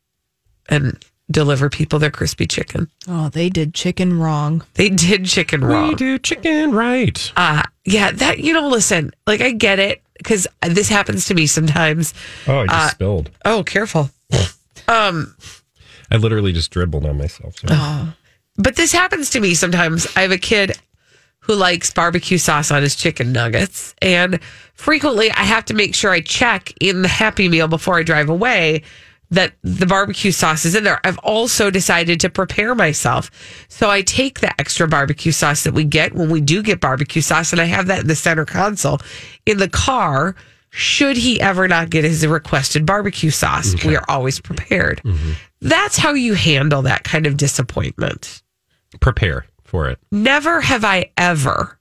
and 0.68 0.98
deliver 1.32 1.70
people 1.70 2.00
their 2.00 2.12
crispy 2.12 2.46
chicken. 2.46 2.90
Oh, 3.08 3.30
they 3.30 3.50
did 3.50 3.74
chicken 3.74 4.20
wrong. 4.20 4.64
They 4.76 4.90
did 4.90 5.26
chicken 5.26 5.64
wrong. 5.64 5.90
We 5.90 5.96
do 5.96 6.20
chicken 6.20 6.72
right. 6.72 7.32
Uh, 7.36 7.64
yeah, 7.86 8.12
that 8.12 8.40
you 8.40 8.54
know, 8.54 8.68
listen, 8.68 9.12
like 9.28 9.42
I 9.42 9.52
get 9.52 9.80
it 9.80 10.02
because 10.18 10.48
this 10.62 10.90
happens 10.90 11.26
to 11.26 11.34
me 11.34 11.48
sometimes. 11.48 12.14
Oh, 12.48 12.60
I 12.60 12.68
just 12.68 12.76
uh, 12.78 12.90
spilled. 12.90 13.32
Oh, 13.46 13.64
careful. 13.64 14.10
Um, 14.88 15.36
I 16.12 16.18
literally 16.18 16.52
just 16.52 16.72
dribbled 16.72 17.06
on 17.06 17.18
myself. 17.18 17.58
Sorry. 17.58 18.14
but 18.58 18.76
this 18.76 18.92
happens 18.92 19.30
to 19.32 19.40
me 19.40 19.54
sometimes. 19.54 20.08
I 20.16 20.22
have 20.22 20.32
a 20.32 20.38
kid 20.38 20.78
who 21.40 21.56
likes 21.56 21.92
barbecue 21.92 22.38
sauce 22.38 22.72
on 22.72 22.82
his 22.82 22.96
chicken 22.96 23.32
nuggets, 23.32 23.96
and 24.02 24.40
frequently 24.74 25.32
I 25.32 25.44
have 25.44 25.66
to 25.66 25.74
make 25.74 25.96
sure 25.96 26.12
I 26.12 26.22
check 26.22 26.74
in 26.80 27.02
the 27.02 27.08
Happy 27.08 27.50
Meal 27.50 27.68
before 27.68 27.98
I 27.98 28.04
drive 28.04 28.30
away 28.30 28.84
that 29.34 29.54
the 29.64 29.88
barbecue 29.88 30.32
sauce 30.32 30.64
is 30.64 30.76
in 30.76 30.84
there. 30.84 31.00
I've 31.04 31.18
also 31.20 31.72
decided 31.72 32.20
to 32.20 32.30
prepare 32.30 32.76
myself. 32.76 33.32
So 33.68 33.90
I 33.90 34.04
take 34.04 34.40
the 34.40 34.50
extra 34.62 34.88
barbecue 34.88 35.32
sauce 35.32 35.64
that 35.64 35.74
we 35.74 35.84
get 35.84 36.14
when 36.14 36.30
we 36.30 36.40
do 36.40 36.62
get 36.62 36.80
barbecue 36.80 37.22
sauce 37.22 37.52
and 37.52 37.60
I 37.60 37.66
have 37.66 37.88
that 37.88 38.02
in 38.02 38.08
the 38.08 38.16
center 38.16 38.46
console 38.46 39.00
in 39.46 39.58
the 39.58 39.70
car. 39.70 40.36
Should 40.70 41.18
he 41.18 41.42
ever 41.42 41.68
not 41.68 41.90
get 41.90 42.04
his 42.04 42.26
requested 42.26 42.86
barbecue 42.86 43.30
sauce, 43.30 43.76
we 43.86 43.96
are 43.96 44.06
always 44.08 44.40
prepared. 44.40 45.02
Mm-hmm. 45.04 45.34
That's 45.62 45.98
how 45.98 46.14
you 46.14 46.34
handle 46.34 46.82
that 46.84 47.04
kind 47.04 47.28
of 47.28 47.38
disappointment. 47.38 48.42
Prepare 49.00 49.46
for 49.64 49.90
it. 49.90 50.00
Never 50.12 50.62
have 50.62 50.84
I 50.84 51.12
ever 51.16 51.80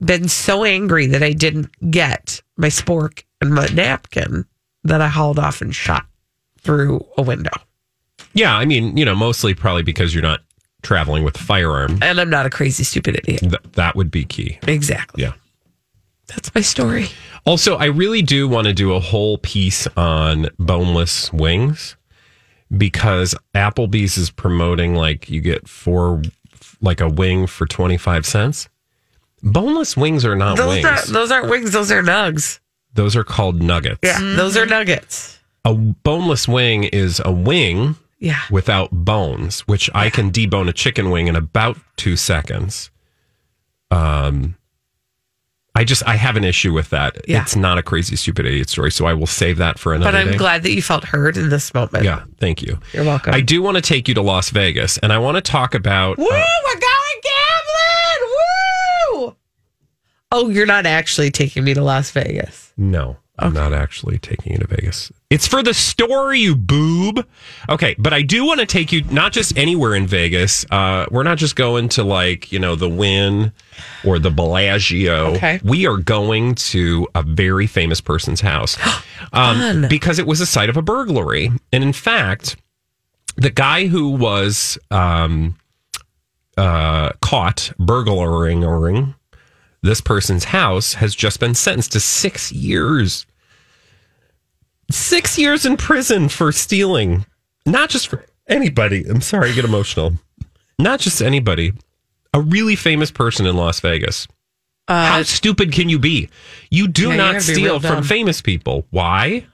been 0.00 0.28
so 0.28 0.64
angry 0.64 1.06
that 1.06 1.22
I 1.22 1.32
didn't 1.32 1.68
get 1.90 2.42
my 2.56 2.68
spork 2.68 3.24
and 3.40 3.54
my 3.54 3.66
napkin 3.66 4.46
that 4.84 5.00
I 5.00 5.08
hauled 5.08 5.38
off 5.38 5.60
and 5.60 5.74
shot 5.74 6.06
through 6.62 7.04
a 7.18 7.22
window. 7.22 7.50
Yeah, 8.34 8.56
I 8.56 8.64
mean, 8.64 8.96
you 8.96 9.04
know, 9.04 9.14
mostly 9.14 9.54
probably 9.54 9.82
because 9.82 10.14
you're 10.14 10.22
not 10.22 10.40
traveling 10.82 11.22
with 11.24 11.36
a 11.36 11.42
firearm. 11.42 11.98
And 12.02 12.20
I'm 12.20 12.30
not 12.30 12.46
a 12.46 12.50
crazy, 12.50 12.82
stupid 12.84 13.16
idiot. 13.16 13.40
Th- 13.40 13.54
that 13.72 13.94
would 13.94 14.10
be 14.10 14.24
key. 14.24 14.58
Exactly. 14.66 15.22
Yeah. 15.22 15.32
That's 16.28 16.54
my 16.54 16.60
story. 16.60 17.08
Also, 17.44 17.76
I 17.76 17.86
really 17.86 18.22
do 18.22 18.48
want 18.48 18.66
to 18.68 18.72
do 18.72 18.94
a 18.94 19.00
whole 19.00 19.38
piece 19.38 19.86
on 19.96 20.48
boneless 20.58 21.32
wings 21.32 21.96
because 22.76 23.34
Applebee's 23.54 24.16
is 24.16 24.30
promoting 24.30 24.94
like 24.94 25.28
you 25.28 25.40
get 25.40 25.68
four, 25.68 26.22
like 26.80 27.00
a 27.00 27.08
wing 27.08 27.46
for 27.46 27.66
25 27.66 28.24
cents. 28.24 28.68
Boneless 29.42 29.96
wings 29.96 30.24
are 30.24 30.36
not 30.36 30.56
Those, 30.56 30.68
wings. 30.82 30.84
are, 30.86 31.12
those 31.12 31.30
aren't 31.32 31.50
wings, 31.50 31.72
those 31.72 31.90
are 31.92 32.02
nugs. 32.02 32.60
Those 32.94 33.16
are 33.16 33.24
called 33.24 33.60
nuggets. 33.62 33.98
Yeah, 34.02 34.18
those 34.20 34.56
are 34.56 34.64
nuggets. 34.66 35.38
A 35.64 35.74
boneless 35.74 36.48
wing 36.48 36.84
is 36.84 37.20
a 37.24 37.30
wing 37.32 37.96
Yeah. 38.18 38.40
without 38.50 38.90
bones, 38.90 39.60
which 39.60 39.88
I 39.94 40.10
can 40.10 40.30
debone 40.30 40.68
a 40.68 40.72
chicken 40.72 41.10
wing 41.10 41.28
in 41.28 41.36
about 41.36 41.76
two 41.96 42.16
seconds. 42.16 42.90
Um, 43.90 44.56
I 45.74 45.84
just 45.84 46.06
I 46.06 46.16
have 46.16 46.36
an 46.36 46.44
issue 46.44 46.72
with 46.72 46.90
that. 46.90 47.16
Yeah. 47.28 47.42
It's 47.42 47.56
not 47.56 47.78
a 47.78 47.82
crazy 47.82 48.16
stupid 48.16 48.44
idiot 48.44 48.68
story, 48.68 48.90
so 48.90 49.06
I 49.06 49.14
will 49.14 49.26
save 49.26 49.56
that 49.58 49.78
for 49.78 49.94
another 49.94 50.10
But 50.12 50.18
I'm 50.18 50.32
day. 50.32 50.36
glad 50.36 50.62
that 50.64 50.72
you 50.72 50.82
felt 50.82 51.04
heard 51.04 51.36
in 51.36 51.48
this 51.48 51.72
moment. 51.72 52.04
Yeah, 52.04 52.24
thank 52.38 52.60
you. 52.60 52.78
You're 52.92 53.04
welcome. 53.04 53.32
I 53.34 53.40
do 53.40 53.62
want 53.62 53.76
to 53.76 53.80
take 53.80 54.06
you 54.08 54.14
to 54.14 54.22
Las 54.22 54.50
Vegas, 54.50 54.98
and 54.98 55.12
I 55.12 55.18
want 55.18 55.36
to 55.36 55.40
talk 55.40 55.74
about. 55.74 56.18
Woo, 56.18 56.26
uh, 56.26 56.28
we're 56.28 56.80
going 56.80 57.20
gambling. 57.22 58.30
Woo! 59.28 59.36
Oh, 60.32 60.48
you're 60.50 60.66
not 60.66 60.84
actually 60.86 61.30
taking 61.30 61.64
me 61.64 61.72
to 61.74 61.82
Las 61.82 62.10
Vegas. 62.10 62.72
no, 62.76 63.16
I'm 63.38 63.54
not 63.54 63.72
actually 63.72 64.18
taking 64.18 64.52
you 64.52 64.58
to 64.58 64.66
Vegas. 64.66 65.10
It's 65.30 65.46
for 65.46 65.62
the 65.62 65.72
story, 65.72 66.40
you 66.40 66.54
boob. 66.54 67.26
Okay, 67.68 67.94
but 67.98 68.12
I 68.12 68.20
do 68.20 68.44
want 68.44 68.60
to 68.60 68.66
take 68.66 68.92
you 68.92 69.02
not 69.04 69.32
just 69.32 69.56
anywhere 69.56 69.94
in 69.94 70.06
Vegas. 70.06 70.66
Uh, 70.70 71.06
we're 71.10 71.22
not 71.22 71.38
just 71.38 71.56
going 71.56 71.88
to 71.90 72.04
like 72.04 72.52
you 72.52 72.58
know 72.58 72.76
the 72.76 72.88
Wynn 72.88 73.52
or 74.04 74.18
the 74.18 74.30
Bellagio. 74.30 75.32
Okay. 75.34 75.60
we 75.64 75.86
are 75.86 75.96
going 75.96 76.54
to 76.56 77.08
a 77.14 77.22
very 77.22 77.66
famous 77.66 78.00
person's 78.02 78.42
house 78.42 78.76
um, 79.32 79.86
because 79.88 80.18
it 80.18 80.26
was 80.26 80.38
the 80.38 80.46
site 80.46 80.68
of 80.68 80.76
a 80.76 80.82
burglary, 80.82 81.50
and 81.72 81.82
in 81.82 81.94
fact, 81.94 82.56
the 83.36 83.50
guy 83.50 83.86
who 83.86 84.10
was 84.10 84.76
um, 84.90 85.56
uh, 86.58 87.12
caught 87.22 87.72
burglaring 87.78 88.62
this 89.82 90.00
person's 90.00 90.44
house 90.44 90.94
has 90.94 91.14
just 91.14 91.40
been 91.40 91.54
sentenced 91.54 91.92
to 91.92 92.00
six 92.00 92.52
years. 92.52 93.26
Six 94.90 95.38
years 95.38 95.64
in 95.66 95.76
prison 95.76 96.28
for 96.28 96.52
stealing, 96.52 97.24
not 97.66 97.88
just 97.90 98.08
for 98.08 98.26
anybody. 98.46 99.04
I'm 99.04 99.20
sorry, 99.20 99.50
I 99.50 99.54
get 99.54 99.64
emotional. 99.64 100.14
Not 100.78 101.00
just 101.00 101.22
anybody, 101.22 101.72
a 102.34 102.40
really 102.40 102.76
famous 102.76 103.10
person 103.10 103.46
in 103.46 103.56
Las 103.56 103.80
Vegas. 103.80 104.28
How 104.88 105.22
stupid 105.22 105.72
can 105.72 105.88
you 105.88 105.98
be? 105.98 106.28
You 106.70 106.88
do 106.88 107.08
Uh, 107.08 107.10
yeah, 107.14 107.16
not 107.16 107.42
steal 107.42 107.80
from 107.80 108.02
famous 108.02 108.42
people. 108.42 108.86
Why? 108.90 109.46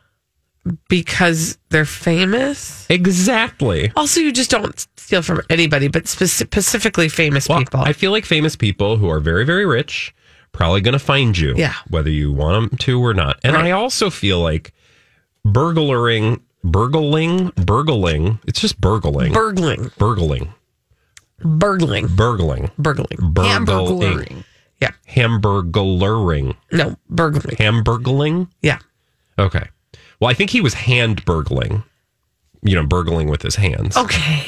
Because 0.88 1.58
they're 1.70 1.84
famous. 1.84 2.86
Exactly. 2.90 3.92
Also, 3.94 4.20
you 4.20 4.32
just 4.32 4.50
don't 4.50 4.86
steal 4.96 5.22
from 5.22 5.42
anybody, 5.48 5.88
but 5.88 6.08
spec- 6.08 6.28
specifically 6.28 7.08
famous 7.08 7.48
Well, 7.48 7.60
people. 7.60 7.80
I 7.80 7.92
feel 7.92 8.10
like 8.10 8.24
famous 8.24 8.56
people 8.56 8.96
who 8.96 9.08
are 9.08 9.20
very, 9.20 9.44
very 9.44 9.64
rich 9.64 10.14
probably 10.52 10.80
going 10.80 10.92
to 10.94 10.98
find 10.98 11.36
you, 11.36 11.54
Yeah. 11.56 11.74
whether 11.88 12.10
you 12.10 12.32
want 12.32 12.70
them 12.70 12.78
to 12.78 13.00
or 13.04 13.14
not. 13.14 13.38
And 13.44 13.54
Right. 13.54 13.66
I 13.66 13.70
also 13.72 14.10
feel 14.10 14.40
like 14.40 14.72
burglaring, 15.44 16.40
burgling, 16.64 17.50
burgling. 17.56 18.40
It's 18.46 18.60
just 18.60 18.80
burgling, 18.80 19.32
burgling, 19.32 19.90
burgling, 19.98 20.52
burgling, 21.38 22.06
burgling, 22.08 22.70
burgling. 22.78 23.64
burgling, 23.64 24.44
Yeah. 24.80 24.90
hamburglaring, 25.08 26.54
No, 26.72 26.96
burgling. 27.08 27.56
hamburgling. 27.56 28.48
Yeah. 28.62 28.78
Okay. 29.38 29.68
Well, 30.20 30.30
I 30.30 30.34
think 30.34 30.50
he 30.50 30.60
was 30.60 30.74
hand 30.74 31.24
burgling. 31.24 31.84
You 32.62 32.74
know, 32.74 32.84
burgling 32.86 33.28
with 33.28 33.42
his 33.42 33.54
hands. 33.54 33.96
Okay. 33.96 34.44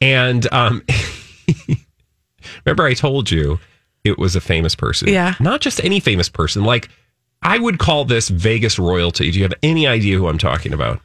And 0.00 0.46
um, 0.52 0.82
remember, 2.64 2.84
I 2.84 2.94
told 2.94 3.30
you 3.30 3.58
it 4.04 4.18
was 4.18 4.36
a 4.36 4.40
famous 4.40 4.74
person. 4.74 5.08
Yeah. 5.08 5.34
Not 5.40 5.60
just 5.60 5.82
any 5.84 6.00
famous 6.00 6.28
person. 6.28 6.64
Like, 6.64 6.88
I 7.42 7.58
would 7.58 7.78
call 7.78 8.04
this 8.04 8.28
Vegas 8.28 8.78
royalty. 8.78 9.30
Do 9.30 9.38
you 9.38 9.44
have 9.44 9.54
any 9.62 9.86
idea 9.86 10.16
who 10.16 10.28
I'm 10.28 10.38
talking 10.38 10.72
about? 10.72 11.00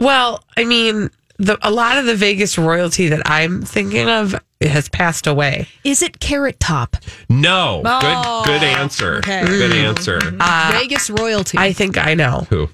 Well, 0.00 0.44
I 0.56 0.64
mean, 0.64 1.10
the 1.38 1.58
a 1.62 1.70
lot 1.70 1.98
of 1.98 2.06
the 2.06 2.14
Vegas 2.14 2.58
royalty 2.58 3.08
that 3.08 3.22
I'm 3.26 3.62
thinking 3.62 4.08
of 4.08 4.34
has 4.60 4.88
passed 4.88 5.26
away. 5.26 5.68
Is 5.84 6.02
it 6.02 6.20
Carrot 6.20 6.60
Top? 6.60 6.96
No. 7.28 7.82
Oh, 7.84 8.42
good, 8.44 8.60
good 8.60 8.66
answer. 8.66 9.16
okay. 9.18 9.44
Good 9.44 9.72
answer. 9.72 10.20
Vegas 10.72 11.10
royalty. 11.10 11.58
I 11.58 11.72
think 11.72 11.98
I 11.98 12.14
know. 12.14 12.46
Who? 12.50 12.68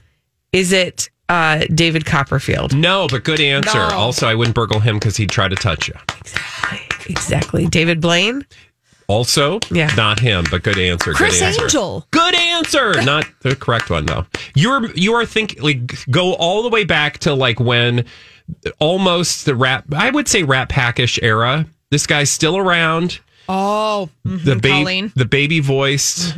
Is 0.53 0.73
it 0.73 1.11
uh, 1.29 1.65
David 1.75 2.07
Copperfield? 2.07 2.75
No, 2.75 3.07
but 3.09 3.25
good 3.25 3.41
answer. 3.41 3.79
No. 3.79 3.89
Also, 3.95 4.27
I 4.27 4.35
wouldn't 4.35 4.55
burgle 4.55 4.81
him 4.81 4.97
because 4.97 5.17
he'd 5.17 5.31
try 5.31 5.49
to 5.49 5.57
touch 5.57 5.89
you. 5.89 5.95
Exactly. 6.21 7.13
Exactly. 7.13 7.67
David 7.67 8.01
Blaine? 8.01 8.45
Also, 9.11 9.59
Yeah. 9.73 9.93
not 9.97 10.21
him, 10.21 10.45
but 10.53 10.63
good 10.63 10.79
answer. 10.79 11.13
Chris 11.13 11.41
good 11.41 11.47
answer. 11.47 11.63
Angel. 11.65 12.07
Good 12.13 12.35
answer. 12.37 13.03
Not 13.03 13.27
the 13.41 13.57
correct 13.57 13.91
one 13.91 14.07
though. 14.07 14.25
You're 14.55 14.89
you 14.93 15.15
are 15.15 15.27
thinking 15.27 15.63
like 15.63 16.09
go 16.11 16.35
all 16.35 16.63
the 16.63 16.69
way 16.69 16.85
back 16.85 17.19
to 17.21 17.35
like 17.35 17.59
when 17.59 18.05
almost 18.79 19.47
the 19.47 19.55
rap 19.55 19.85
I 19.93 20.11
would 20.11 20.29
say 20.29 20.43
rat 20.45 20.69
packish 20.69 21.19
era. 21.23 21.67
This 21.91 22.07
guy's 22.07 22.31
still 22.31 22.57
around. 22.57 23.19
Oh, 23.49 24.09
The 24.25 24.55
baby 24.55 25.11
the 25.17 25.25
baby 25.25 25.59
voiced. 25.61 26.37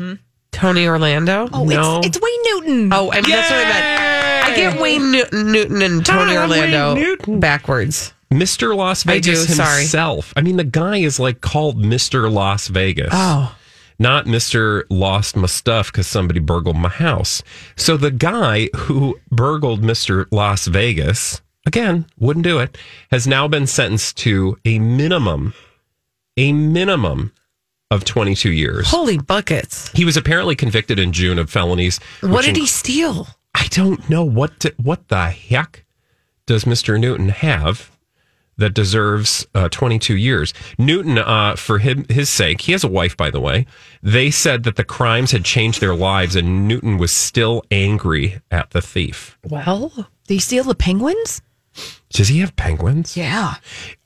Tony 0.51 0.87
Orlando? 0.87 1.49
oh, 1.53 1.65
no. 1.65 1.99
it's, 1.99 2.09
it's 2.09 2.21
Wayne 2.21 2.43
Newton. 2.45 2.93
Oh, 2.93 3.11
I 3.11 3.17
mean, 3.23 3.31
that's 3.31 3.51
what 3.51 3.59
I 3.59 3.69
meant. 3.69 4.49
I 4.49 4.57
get 4.57 4.81
Wayne 4.81 5.11
Newton, 5.13 5.53
Newton 5.53 5.83
and 5.83 6.05
Tony 6.07 6.37
Ah, 6.37 6.43
Orlando 6.43 7.17
backwards. 7.39 8.13
Mr. 8.33 8.77
Las 8.77 9.07
I 9.07 9.19
do, 9.19 9.33
Vegas 9.33 9.57
sorry. 9.57 9.81
himself. 9.81 10.33
I 10.37 10.41
mean, 10.41 10.57
the 10.57 10.65
guy 10.65 10.99
is 10.99 11.21
like 11.21 11.41
called 11.41 11.79
Mr. 11.79 12.31
Las 12.31 12.69
Vegas. 12.69 13.11
Oh. 13.13 13.57
Not 13.99 14.27
Mr. 14.27 14.83
Lost 14.91 15.37
My 15.37 15.47
Stuff 15.47 15.93
because 15.93 16.07
somebody 16.07 16.41
burgled 16.41 16.77
my 16.77 16.89
house. 16.89 17.43
So 17.77 17.97
the 17.97 18.11
guy 18.11 18.69
who 18.75 19.21
burgled 19.31 19.83
Mr. 19.83 20.27
Las 20.33 20.67
Vegas, 20.67 21.41
again, 21.67 22.07
wouldn't 22.19 22.45
do 22.45 22.59
it, 22.59 22.77
has 23.13 23.27
now 23.27 23.47
been 23.47 23.67
sentenced 23.67 24.17
to 24.19 24.59
a 24.65 24.79
minimum, 24.81 25.55
a 26.37 26.53
minimum 26.53 27.33
of 27.93 28.05
22 28.05 28.51
years. 28.51 28.89
Holy 28.91 29.19
buckets. 29.19 29.91
He 29.93 30.05
was 30.05 30.17
apparently 30.17 30.57
convicted 30.57 30.99
in 30.99 31.13
June 31.13 31.39
of 31.39 31.49
felonies. 31.51 32.01
What 32.23 32.45
did 32.45 32.57
he 32.57 32.67
steal? 32.67 33.29
I 33.55 33.67
don't 33.69 34.09
know 34.11 34.25
what 34.25 34.59
to, 34.61 34.75
what 34.83 35.09
the 35.09 35.27
heck 35.27 35.85
does 36.47 36.65
Mr. 36.65 36.99
Newton 36.99 37.29
have 37.29 37.92
that 38.57 38.75
deserves 38.75 39.47
uh, 39.55 39.69
22 39.71 40.17
years. 40.17 40.53
Newton, 40.79 41.19
uh, 41.19 41.57
for 41.57 41.79
him, 41.79 42.05
his 42.09 42.29
sake, 42.29 42.61
he 42.63 42.73
has 42.73 42.85
a 42.85 42.89
wife, 42.89 43.17
by 43.17 43.31
the 43.31 43.41
way. 43.41 43.67
They 44.03 44.31
said 44.31 44.65
that 44.65 44.77
the 44.77 44.85
crimes 44.85 45.31
had 45.31 45.45
changed 45.45 45.81
their 45.81 45.95
lives, 45.95 46.37
and 46.37 46.69
Newton 46.69 46.99
was 46.99 47.13
still 47.13 47.63
angry 47.71 48.41
at 48.51 48.71
the 48.71 48.83
thief. 48.83 49.39
Well, 49.49 50.09
they 50.27 50.39
steal 50.39 50.65
the 50.65 50.75
penguins? 50.75 51.41
Does 52.11 52.29
he 52.29 52.41
have 52.41 52.55
penguins? 52.57 53.17
Yeah. 53.17 53.55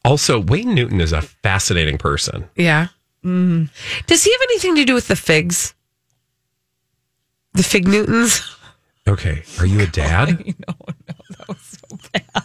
Also, 0.05 0.39
Wayne 0.41 0.75
Newton 0.75 1.01
is 1.01 1.13
a 1.13 1.23
fascinating 1.23 1.99
person. 1.99 2.49
yeah. 2.55 2.89
Does 3.25 4.23
he 4.23 4.31
have 4.31 4.41
anything 4.43 4.77
to 4.77 4.85
do 4.85 4.95
with 4.95 5.09
the 5.09 5.17
figs? 5.17 5.75
The 7.55 7.65
fig 7.65 7.89
Newtons? 7.89 8.41
Okay, 9.09 9.43
are 9.59 9.67
you 9.67 9.81
a 9.81 9.87
dad? 9.87 10.39
no, 10.47 10.75
no, 10.79 11.15
that 11.31 11.49
was 11.49 11.59
so 11.59 11.99
bad. 12.13 12.45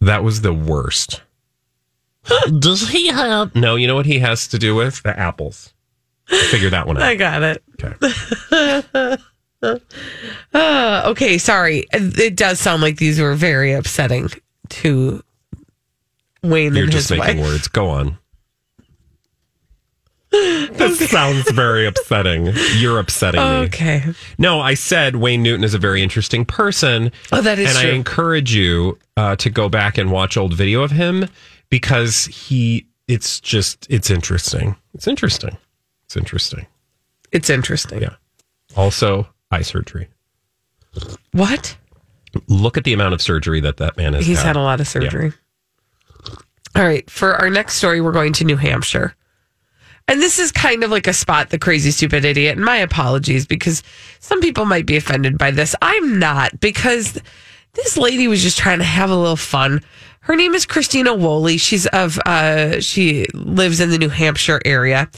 That 0.00 0.22
was 0.24 0.40
the 0.42 0.52
worst. 0.52 1.22
Does 2.58 2.88
he 2.88 3.08
have? 3.08 3.54
No, 3.54 3.76
you 3.76 3.86
know 3.86 3.94
what 3.94 4.06
he 4.06 4.18
has 4.18 4.48
to 4.48 4.58
do 4.58 4.74
with 4.74 5.02
the 5.02 5.18
apples. 5.18 5.72
Figure 6.26 6.70
that 6.70 6.86
one 6.86 6.96
out. 6.98 7.02
I 7.02 7.14
got 7.14 7.42
it. 7.42 7.62
Okay. 7.82 9.16
Uh, 10.52 11.02
okay, 11.10 11.38
sorry. 11.38 11.86
It 11.92 12.36
does 12.36 12.60
sound 12.60 12.82
like 12.82 12.96
these 12.98 13.20
were 13.20 13.34
very 13.34 13.72
upsetting 13.72 14.28
to 14.70 15.22
Wayne. 16.42 16.74
You're 16.74 16.84
and 16.84 16.92
just 16.92 17.10
making 17.10 17.38
wife. 17.38 17.46
words. 17.46 17.68
Go 17.68 17.88
on. 17.88 18.18
This 20.72 21.10
sounds 21.10 21.50
very 21.50 21.86
upsetting. 21.86 22.52
You're 22.76 22.98
upsetting 22.98 23.40
me. 23.40 23.66
Okay. 23.66 24.04
No, 24.38 24.60
I 24.60 24.74
said 24.74 25.16
Wayne 25.16 25.42
Newton 25.42 25.64
is 25.64 25.74
a 25.74 25.78
very 25.78 26.02
interesting 26.02 26.44
person. 26.44 27.10
Oh, 27.32 27.40
that 27.40 27.58
is 27.58 27.70
and 27.70 27.78
true. 27.78 27.90
I 27.90 27.94
encourage 27.94 28.54
you 28.54 28.98
uh, 29.16 29.36
to 29.36 29.50
go 29.50 29.68
back 29.68 29.98
and 29.98 30.10
watch 30.10 30.36
old 30.36 30.54
video 30.54 30.82
of 30.82 30.90
him 30.90 31.26
because 31.70 32.26
he, 32.26 32.86
it's 33.08 33.40
just, 33.40 33.86
it's 33.90 34.10
interesting. 34.10 34.76
It's 34.94 35.08
interesting. 35.08 35.56
It's 36.04 36.16
interesting. 36.16 36.66
It's 37.32 37.50
interesting. 37.50 38.00
Yeah. 38.02 38.16
Also, 38.76 39.28
eye 39.50 39.62
surgery. 39.62 40.08
What? 41.32 41.76
Look 42.46 42.76
at 42.76 42.84
the 42.84 42.92
amount 42.92 43.14
of 43.14 43.22
surgery 43.22 43.60
that 43.60 43.78
that 43.78 43.96
man 43.96 44.14
has 44.14 44.26
He's 44.26 44.42
had 44.42 44.56
a 44.56 44.60
lot 44.60 44.80
of 44.80 44.88
surgery. 44.88 45.32
All 46.76 46.84
right. 46.84 47.08
For 47.10 47.34
our 47.34 47.50
next 47.50 47.74
story, 47.74 48.00
we're 48.00 48.12
going 48.12 48.32
to 48.34 48.44
New 48.44 48.56
Hampshire. 48.56 49.14
And 50.08 50.20
this 50.20 50.38
is 50.38 50.50
kind 50.50 50.82
of 50.82 50.90
like 50.90 51.06
a 51.06 51.12
spot 51.12 51.50
the 51.50 51.58
crazy, 51.58 51.90
stupid 51.90 52.24
idiot. 52.24 52.56
And 52.56 52.64
my 52.64 52.78
apologies 52.78 53.46
because 53.46 53.82
some 54.20 54.40
people 54.40 54.64
might 54.64 54.86
be 54.86 54.96
offended 54.96 55.38
by 55.38 55.50
this. 55.50 55.74
I'm 55.82 56.18
not 56.18 56.58
because 56.60 57.20
this 57.74 57.96
lady 57.96 58.26
was 58.26 58.42
just 58.42 58.58
trying 58.58 58.78
to 58.78 58.84
have 58.84 59.10
a 59.10 59.16
little 59.16 59.36
fun. 59.36 59.82
Her 60.20 60.34
name 60.34 60.54
is 60.54 60.66
Christina 60.66 61.14
Woolley. 61.14 61.58
She's 61.58 61.86
of, 61.86 62.18
uh, 62.26 62.80
she 62.80 63.26
lives 63.34 63.80
in 63.80 63.90
the 63.90 63.98
New 63.98 64.08
Hampshire 64.08 64.60
area. 64.64 65.08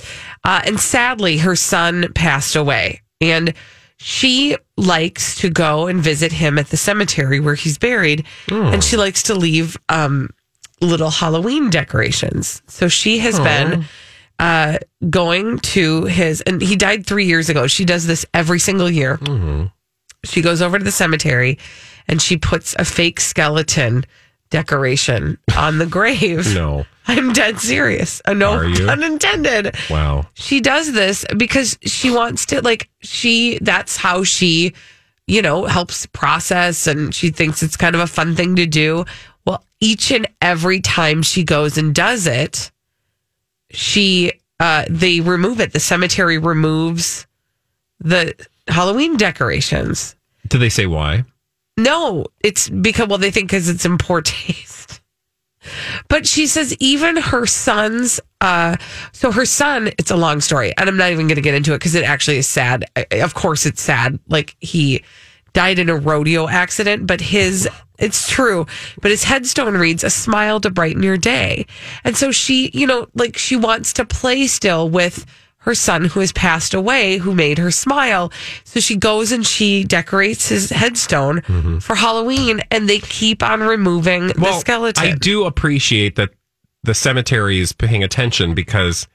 Uh, 0.44 0.60
and 0.66 0.78
sadly, 0.78 1.38
her 1.38 1.56
son 1.56 2.12
passed 2.14 2.54
away. 2.56 3.00
And 3.20 3.54
she 3.96 4.56
likes 4.76 5.36
to 5.40 5.50
go 5.50 5.86
and 5.86 6.00
visit 6.00 6.32
him 6.32 6.58
at 6.58 6.68
the 6.68 6.76
cemetery 6.76 7.38
where 7.38 7.54
he's 7.54 7.78
buried. 7.78 8.24
And 8.72 8.82
she 8.82 8.96
likes 8.96 9.22
to 9.24 9.34
leave, 9.34 9.76
um, 9.88 10.30
little 10.80 11.10
Halloween 11.10 11.70
decorations. 11.70 12.62
So 12.66 12.88
she 12.88 13.18
has 13.18 13.38
been 13.38 13.84
uh, 14.40 14.78
going 15.10 15.58
to 15.58 16.04
his, 16.06 16.40
and 16.40 16.60
he 16.62 16.74
died 16.74 17.06
three 17.06 17.26
years 17.26 17.48
ago. 17.50 17.66
She 17.66 17.84
does 17.84 18.06
this 18.06 18.24
every 18.34 18.58
single 18.58 18.90
year. 18.90 19.18
She 20.24 20.40
goes 20.42 20.60
over 20.62 20.78
to 20.78 20.84
the 20.84 20.90
cemetery 20.92 21.58
and 22.08 22.20
she 22.20 22.36
puts 22.36 22.74
a 22.78 22.84
fake 22.84 23.20
skeleton 23.20 24.04
decoration 24.50 25.38
on 25.56 25.78
the 25.78 25.86
grave. 25.86 26.52
No. 26.54 26.86
I'm 27.06 27.32
dead 27.32 27.58
serious. 27.60 28.22
Uh, 28.24 28.34
no 28.34 28.52
Are 28.52 28.64
you? 28.66 28.86
pun 28.86 29.02
intended. 29.02 29.74
Wow. 29.90 30.26
She 30.34 30.60
does 30.60 30.92
this 30.92 31.24
because 31.36 31.78
she 31.82 32.10
wants 32.10 32.46
to, 32.46 32.62
like, 32.62 32.88
she, 33.00 33.58
that's 33.62 33.96
how 33.96 34.22
she, 34.24 34.74
you 35.26 35.42
know, 35.42 35.64
helps 35.66 36.06
process 36.06 36.86
and 36.86 37.14
she 37.14 37.30
thinks 37.30 37.62
it's 37.62 37.76
kind 37.76 37.94
of 37.94 38.00
a 38.00 38.06
fun 38.06 38.36
thing 38.36 38.56
to 38.56 38.66
do. 38.66 39.04
Well, 39.44 39.64
each 39.80 40.10
and 40.12 40.26
every 40.40 40.80
time 40.80 41.22
she 41.22 41.42
goes 41.44 41.76
and 41.78 41.94
does 41.94 42.26
it, 42.26 42.70
she, 43.70 44.32
uh, 44.58 44.84
they 44.88 45.20
remove 45.20 45.60
it. 45.60 45.72
The 45.72 45.80
cemetery 45.80 46.38
removes 46.38 47.26
the 47.98 48.34
Halloween 48.68 49.16
decorations. 49.16 50.16
Do 50.48 50.58
they 50.58 50.68
say 50.68 50.86
why? 50.86 51.24
No, 51.76 52.26
it's 52.42 52.68
because, 52.68 53.08
well, 53.08 53.18
they 53.18 53.30
think 53.30 53.48
because 53.48 53.68
it's 53.68 53.84
in 53.84 53.98
poor 53.98 54.20
taste. 54.22 55.00
But 56.08 56.26
she 56.26 56.46
says 56.46 56.74
even 56.80 57.16
her 57.16 57.46
son's, 57.46 58.18
uh, 58.40 58.76
so 59.12 59.30
her 59.30 59.44
son, 59.44 59.88
it's 59.98 60.10
a 60.10 60.16
long 60.16 60.40
story, 60.40 60.72
and 60.76 60.88
I'm 60.88 60.96
not 60.96 61.12
even 61.12 61.26
going 61.26 61.36
to 61.36 61.42
get 61.42 61.54
into 61.54 61.74
it 61.74 61.78
because 61.78 61.94
it 61.94 62.04
actually 62.04 62.38
is 62.38 62.46
sad. 62.46 62.86
Of 63.12 63.34
course, 63.34 63.66
it's 63.66 63.82
sad. 63.82 64.18
Like 64.28 64.56
he 64.60 65.04
died 65.52 65.78
in 65.78 65.88
a 65.88 65.96
rodeo 65.96 66.48
accident, 66.48 67.06
but 67.06 67.20
his, 67.20 67.68
it's 67.98 68.28
true, 68.28 68.66
but 69.00 69.10
his 69.10 69.24
headstone 69.24 69.74
reads, 69.74 70.04
a 70.04 70.10
smile 70.10 70.60
to 70.60 70.70
brighten 70.70 71.02
your 71.02 71.16
day. 71.18 71.66
And 72.04 72.16
so 72.16 72.32
she, 72.32 72.70
you 72.72 72.86
know, 72.86 73.08
like 73.14 73.36
she 73.36 73.56
wants 73.56 73.92
to 73.94 74.04
play 74.04 74.46
still 74.46 74.88
with 74.88 75.26
her 75.64 75.74
son 75.74 76.06
who 76.06 76.20
has 76.20 76.32
passed 76.32 76.72
away, 76.72 77.18
who 77.18 77.34
made 77.34 77.58
her 77.58 77.70
smile. 77.70 78.32
So 78.64 78.80
she 78.80 78.96
goes 78.96 79.30
and 79.30 79.46
she 79.46 79.84
decorates 79.84 80.48
his 80.48 80.70
headstone 80.70 81.42
mm-hmm. 81.42 81.78
for 81.80 81.94
Halloween, 81.94 82.62
and 82.70 82.88
they 82.88 82.98
keep 82.98 83.42
on 83.42 83.60
removing 83.60 84.28
the 84.28 84.58
skeleton. 84.58 85.04
I 85.04 85.14
do 85.16 85.44
appreciate 85.44 86.16
that 86.16 86.30
the 86.82 86.94
cemetery 86.94 87.60
is 87.60 87.72
paying 87.72 88.02
attention 88.02 88.54
because, 88.54 89.06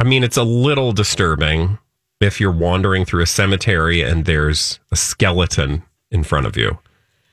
I 0.00 0.04
mean, 0.04 0.24
it's 0.24 0.38
a 0.38 0.44
little 0.44 0.92
disturbing 0.92 1.78
if 2.20 2.40
you're 2.40 2.50
wandering 2.52 3.04
through 3.04 3.22
a 3.22 3.26
cemetery 3.26 4.02
and 4.02 4.24
there's 4.24 4.78
a 4.92 4.96
skeleton 4.96 5.82
in 6.10 6.24
front 6.24 6.46
of 6.46 6.56
you. 6.56 6.78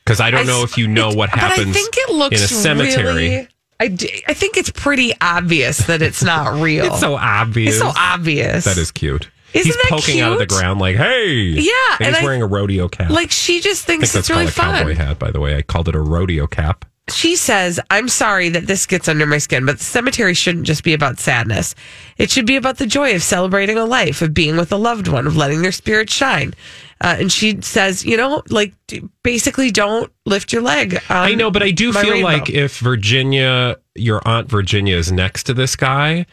Because 0.03 0.19
I 0.19 0.29
don't 0.31 0.41
I 0.41 0.43
know 0.43 0.63
if 0.63 0.77
you 0.77 0.87
know 0.87 1.09
it- 1.11 1.17
what 1.17 1.29
happens 1.29 1.69
I 1.69 1.71
think 1.71 1.95
it 1.97 2.09
looks 2.13 2.37
in 2.37 2.43
a 2.43 2.47
cemetery. 2.47 3.03
Really, 3.05 3.47
I, 3.79 3.85
I 4.27 4.33
think 4.33 4.57
it's 4.57 4.69
pretty 4.69 5.13
obvious 5.21 5.79
that 5.87 6.01
it's 6.01 6.23
not 6.23 6.53
real. 6.61 6.85
It's 6.85 6.99
so 6.99 7.15
obvious. 7.15 7.75
It's 7.75 7.83
so 7.83 7.91
obvious. 7.97 8.65
That 8.65 8.77
is 8.77 8.91
cute. 8.91 9.29
Isn't 9.53 9.71
he's 9.71 9.89
poking 9.89 10.19
out 10.19 10.33
of 10.33 10.39
the 10.39 10.47
ground 10.47 10.79
like, 10.79 10.95
hey. 10.95 11.31
Yeah, 11.31 11.71
And, 11.99 12.07
and 12.07 12.15
he's 12.15 12.17
I- 12.17 12.23
wearing 12.23 12.41
a 12.41 12.47
rodeo 12.47 12.87
cap. 12.87 13.11
like 13.11 13.31
she 13.31 13.61
just 13.61 13.85
thinks 13.85 14.13
it's 14.15 14.29
really 14.29 14.47
a 14.47 14.51
cowboy 14.51 14.95
hat, 14.95 15.19
by 15.19 15.31
the 15.31 15.39
way. 15.39 15.55
I 15.55 15.61
called 15.61 15.87
it 15.87 15.95
a 15.95 16.01
rodeo 16.01 16.47
cap. 16.47 16.85
She 17.09 17.35
says, 17.35 17.79
"I'm 17.89 18.07
sorry 18.07 18.49
that 18.49 18.65
this 18.65 18.85
gets 18.85 19.09
under 19.09 19.25
my 19.25 19.37
skin, 19.37 19.65
but 19.65 19.77
the 19.77 19.83
cemetery 19.83 20.33
shouldn't 20.33 20.65
just 20.65 20.83
be 20.83 20.93
about 20.93 21.19
sadness. 21.19 21.75
It 22.17 22.31
should 22.31 22.45
be 22.45 22.55
about 22.55 22.77
the 22.77 22.85
joy 22.85 23.13
of 23.13 23.23
celebrating 23.23 23.77
a 23.77 23.85
life, 23.85 24.21
of 24.21 24.33
being 24.33 24.55
with 24.55 24.71
a 24.71 24.77
loved 24.77 25.07
one, 25.09 25.27
of 25.27 25.35
letting 25.35 25.61
their 25.61 25.71
spirit 25.71 26.09
shine." 26.09 26.53
Uh, 27.01 27.17
and 27.19 27.31
she 27.31 27.59
says, 27.61 28.05
"You 28.05 28.15
know, 28.15 28.41
like 28.49 28.73
basically, 29.21 29.69
don't 29.69 30.11
lift 30.25 30.53
your 30.53 30.61
leg." 30.61 31.01
I 31.09 31.35
know, 31.35 31.51
but 31.51 31.61
I 31.61 31.71
do 31.71 31.91
feel 31.91 32.11
rainbow. 32.13 32.27
like 32.27 32.49
if 32.49 32.79
Virginia, 32.79 33.77
your 33.95 34.25
aunt 34.25 34.49
Virginia 34.49 34.95
is 34.95 35.11
next 35.11 35.43
to 35.43 35.53
this 35.53 35.75
guy 35.75 36.25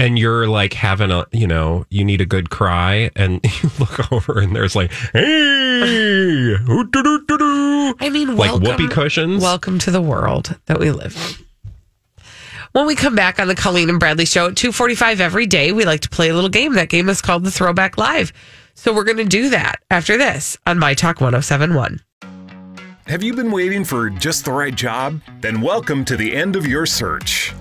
and 0.00 0.18
you're 0.18 0.48
like 0.48 0.72
having 0.72 1.10
a, 1.10 1.26
you 1.30 1.46
know, 1.46 1.84
you 1.90 2.04
need 2.04 2.22
a 2.22 2.26
good 2.26 2.48
cry 2.48 3.10
and 3.14 3.40
you 3.62 3.70
look 3.78 4.10
over 4.10 4.40
and 4.40 4.56
there's 4.56 4.74
like, 4.74 4.90
hey. 5.12 6.56
I 8.00 8.08
mean, 8.10 8.28
like 8.28 8.50
welcome, 8.50 8.66
whoopee 8.66 8.88
cushions. 8.88 9.42
Welcome 9.42 9.78
to 9.80 9.90
the 9.90 10.00
world 10.00 10.58
that 10.66 10.80
we 10.80 10.90
live 10.90 11.14
in. 11.16 11.46
When 12.72 12.86
we 12.86 12.94
come 12.94 13.14
back 13.14 13.38
on 13.38 13.48
the 13.48 13.54
Colleen 13.54 13.90
and 13.90 14.00
Bradley 14.00 14.24
show 14.24 14.48
at 14.48 14.56
245 14.56 15.20
every 15.20 15.46
day, 15.46 15.72
we 15.72 15.84
like 15.84 16.00
to 16.00 16.08
play 16.08 16.30
a 16.30 16.34
little 16.34 16.48
game. 16.48 16.74
That 16.74 16.88
game 16.88 17.08
is 17.08 17.20
called 17.20 17.44
the 17.44 17.50
Throwback 17.50 17.98
Live. 17.98 18.32
So 18.74 18.94
we're 18.94 19.04
going 19.04 19.18
to 19.18 19.24
do 19.24 19.50
that 19.50 19.80
after 19.90 20.16
this 20.16 20.56
on 20.66 20.78
My 20.78 20.94
Talk 20.94 21.20
1071. 21.20 22.00
Have 23.06 23.24
you 23.24 23.34
been 23.34 23.50
waiting 23.50 23.84
for 23.84 24.08
just 24.08 24.44
the 24.44 24.52
right 24.52 24.74
job? 24.74 25.20
Then 25.40 25.60
welcome 25.60 26.04
to 26.04 26.16
the 26.16 26.34
end 26.34 26.54
of 26.54 26.64
your 26.64 26.86
search. 26.86 27.39